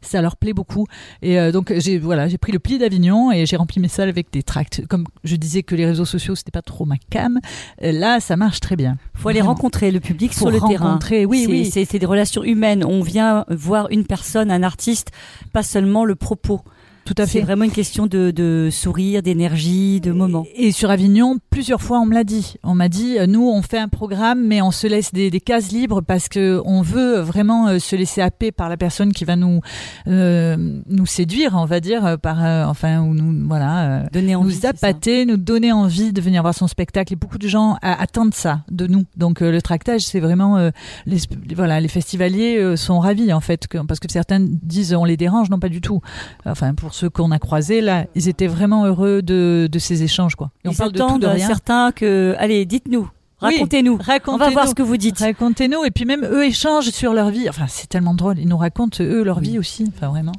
[0.00, 0.86] Ça leur plaît beaucoup.
[1.22, 4.08] Et euh, donc j'ai voilà, j'ai pris le pli d'Avignon et j'ai rempli mes salles
[4.08, 4.82] avec des tracts.
[4.88, 7.38] Comme je disais que les réseaux sociaux c'était pas trop ma cam,
[7.82, 8.96] euh, là ça marche très bien.
[9.14, 10.98] faut aller rencontrer le public Faut sur le terrain.
[11.10, 11.70] oui, oui.
[11.70, 12.84] C'est des relations humaines.
[12.84, 15.10] On vient voir une personne, un artiste,
[15.52, 16.60] pas seulement le propos.
[17.04, 17.44] Tout à C'est fait.
[17.44, 20.46] vraiment une question de, de sourire, d'énergie, de moment.
[20.54, 22.54] Et sur Avignon, plusieurs fois, on me l'a dit.
[22.62, 25.40] On m'a dit, euh, nous, on fait un programme, mais on se laisse des, des
[25.40, 29.24] cases libres parce que on veut vraiment euh, se laisser happer par la personne qui
[29.24, 29.60] va nous
[30.06, 30.56] euh,
[30.88, 34.54] nous séduire, on va dire, euh, par euh, enfin ou nous voilà, euh, Donner envie.
[34.54, 37.12] nous c'est appâter, nous donner envie de venir voir son spectacle.
[37.12, 39.04] Et beaucoup de gens attendent ça de nous.
[39.16, 40.70] Donc le tractage, c'est vraiment euh,
[41.06, 41.18] les,
[41.56, 45.50] voilà, les festivaliers sont ravis en fait, que- parce que certains disent on les dérange,
[45.50, 46.00] non pas du tout.
[46.46, 50.34] Enfin pour ceux qu'on a croisés là, ils étaient vraiment heureux de, de ces échanges
[50.34, 50.50] quoi.
[50.64, 51.46] Et on Ils parle de tout attendent de rien.
[51.46, 53.08] certains que, allez, dites-nous,
[53.42, 53.54] Oui.
[53.56, 53.98] racontez-nous.
[54.28, 55.18] On va voir ce que vous dites.
[55.18, 57.48] Racontez-nous et puis même eux échangent sur leur vie.
[57.48, 58.38] Enfin c'est tellement drôle.
[58.38, 59.90] Ils nous racontent eux leur vie aussi.
[59.96, 60.32] Enfin vraiment.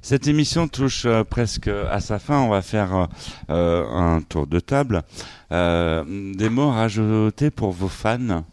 [0.00, 2.38] Cette émission touche euh, presque à sa fin.
[2.40, 3.06] On va faire euh,
[3.50, 5.02] euh, un tour de table.
[5.50, 6.04] Euh,
[6.34, 8.44] des mots à rajouter pour vos fans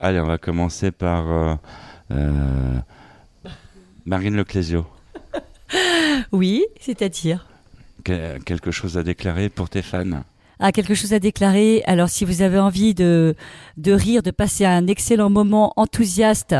[0.00, 1.54] Allez, on va commencer par euh,
[2.10, 2.78] euh,
[4.04, 4.84] Marine Leclésio.
[6.32, 7.46] Oui, c'est-à-dire.
[8.04, 10.22] Que- quelque chose à déclarer pour tes fans
[10.60, 11.82] Ah, quelque chose à déclarer.
[11.86, 13.34] Alors, si vous avez envie de,
[13.76, 16.54] de rire, de passer un excellent moment enthousiaste,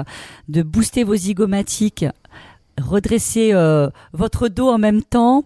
[0.48, 2.04] de booster vos zygomatiques,
[2.80, 5.44] redresser euh, votre dos en même temps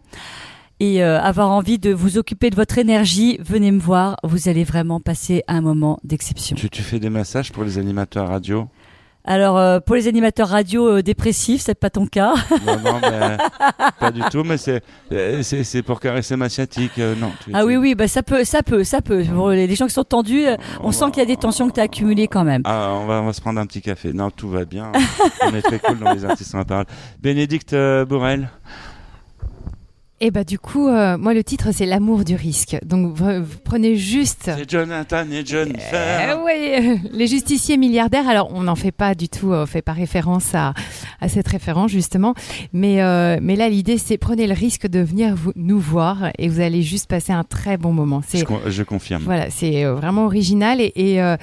[0.81, 4.17] et euh, avoir envie de vous occuper de votre énergie, venez me voir.
[4.25, 6.57] Vous allez vraiment passer un moment d'exception.
[6.57, 8.67] tu, tu fais des massages pour les animateurs radio?
[9.31, 12.35] Alors, euh, pour les animateurs radio euh, dépressifs, c'est pas ton cas.
[12.67, 13.37] Non, non, mais
[14.01, 15.43] pas du tout, mais c'est euh,
[15.87, 16.99] pour caresser ma sciatique.
[16.99, 17.31] euh, non.
[17.45, 19.23] tu- Ah tu- oui, oui, bah ça peut, ça peut, ça peut.
[19.25, 21.69] Pour les, les gens qui sont tendus, euh, on sent qu'il y a des tensions
[21.69, 22.63] que tu as accumulées quand même.
[22.65, 24.13] Ah, on va, on va se prendre un petit café.
[24.13, 24.91] Non, tout va bien.
[25.43, 26.87] on est très cool dans les artistes en parole.
[27.23, 28.49] Bénédicte euh, Bourrel.
[30.23, 32.77] Et bah du coup, euh, moi le titre c'est l'amour du risque.
[32.85, 33.25] Donc vous
[33.65, 34.51] prenez juste.
[34.55, 38.29] C'est Jonathan et John Euh, oui, euh, les justiciers milliardaires.
[38.29, 40.75] Alors, on n'en fait pas du tout, euh, on fait pas référence à,
[41.23, 42.35] à cette référence justement.
[42.75, 46.49] Mais, euh, mais là, l'idée, c'est prenez le risque de venir vous, nous voir et
[46.49, 48.21] vous allez juste passer un très bon moment.
[48.31, 49.23] Je, je confirme.
[49.23, 51.37] voilà, c'est euh, vraiment original et, et, euh,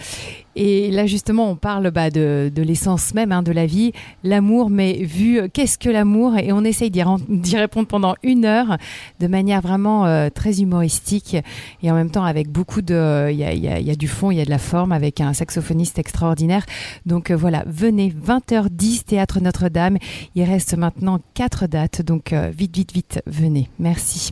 [0.57, 3.91] et là justement, on parle bah, de, l'essence même hein, de la vie,
[4.23, 6.37] l'amour, mais vu euh, qu'est-ce que l'amour?
[6.37, 8.77] Et on essaye d'y répondre pendant une heure
[9.19, 11.37] de manière vraiment euh, très humoristique
[11.83, 14.31] et en même temps avec beaucoup de, il y a, il y a- du fond,
[14.31, 16.65] il y a de la forme avec un saxophoniste extraordinaire.
[17.05, 19.97] Donc euh, voilà, venez 20h10 théâtre Notre-Dame.
[20.35, 23.69] Il reste maintenant quatre dates, donc euh, vite, vite, vite, venez.
[23.79, 24.31] Merci.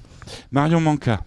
[0.52, 1.22] Marion Manca.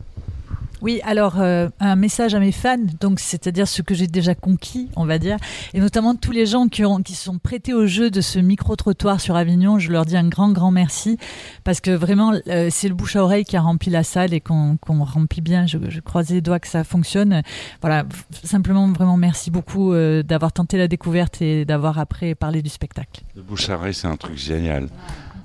[0.80, 4.88] Oui, alors euh, un message à mes fans, donc c'est-à-dire ce que j'ai déjà conquis,
[4.94, 5.36] on va dire,
[5.74, 9.34] et notamment tous les gens qui sont prêtés au jeu de ce micro trottoir sur
[9.34, 9.78] Avignon.
[9.80, 11.18] Je leur dis un grand grand merci
[11.64, 14.40] parce que vraiment euh, c'est le bouche à oreille qui a rempli la salle et
[14.40, 15.66] qu'on remplit bien.
[15.66, 17.42] Je, je croise les doigts que ça fonctionne.
[17.80, 18.04] Voilà,
[18.44, 23.22] simplement vraiment merci beaucoup euh, d'avoir tenté la découverte et d'avoir après parlé du spectacle.
[23.34, 24.88] Le bouche à oreille, c'est un truc génial.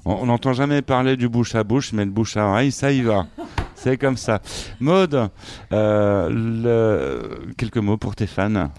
[0.05, 3.01] On n'entend jamais parler du bouche à bouche, mais le bouche à oreille, ça y
[3.01, 3.25] va.
[3.83, 4.41] C'est comme ça.
[4.79, 5.29] Maude,
[5.73, 7.19] euh,
[7.57, 8.69] quelques mots pour tes fans.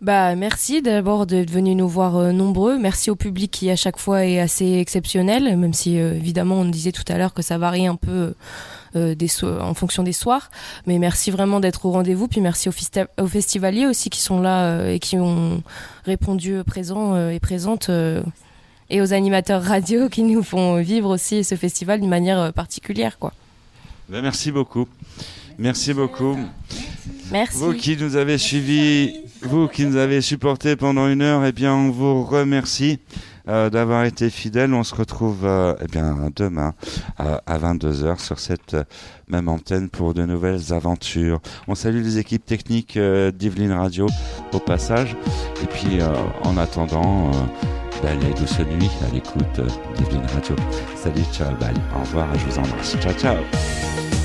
[0.00, 2.78] Bah, merci d'abord d'être venu nous voir euh, nombreux.
[2.78, 6.64] Merci au public qui à chaque fois est assez exceptionnel, même si euh, évidemment on
[6.64, 8.34] disait tout à l'heure que ça varie un peu
[8.94, 10.48] en fonction des soirs.
[10.86, 12.28] Mais merci vraiment d'être au rendez-vous.
[12.28, 15.60] Puis merci aux, festivaliers aussi qui sont là et qui ont
[16.04, 17.90] répondu présents et présentes.
[18.90, 23.32] et aux animateurs radio qui nous font vivre aussi ce festival d'une manière particulière, quoi.
[24.12, 24.86] Ben, merci beaucoup.
[25.58, 26.36] Merci beaucoup.
[27.30, 27.56] Merci.
[27.56, 31.72] Vous qui nous avez suivis, vous qui nous avez supportés pendant une heure, eh bien,
[31.72, 32.98] on vous remercie
[33.48, 34.74] euh, d'avoir été fidèles.
[34.74, 36.74] On se retrouve euh, eh bien, demain
[37.20, 38.84] euh, à 22h sur cette euh,
[39.28, 41.40] même antenne pour de nouvelles aventures.
[41.66, 44.08] On salue les équipes techniques euh, d'Yveline Radio
[44.52, 45.16] au passage.
[45.62, 46.12] Et puis, euh,
[46.44, 47.30] en attendant,
[48.02, 49.60] ben, les douces nuits à l'écoute
[49.96, 50.56] d'Yveline Radio.
[50.96, 51.74] Salut, ciao, bye.
[51.96, 52.96] Au revoir et je vous embrasse.
[53.00, 54.21] Ciao, ciao.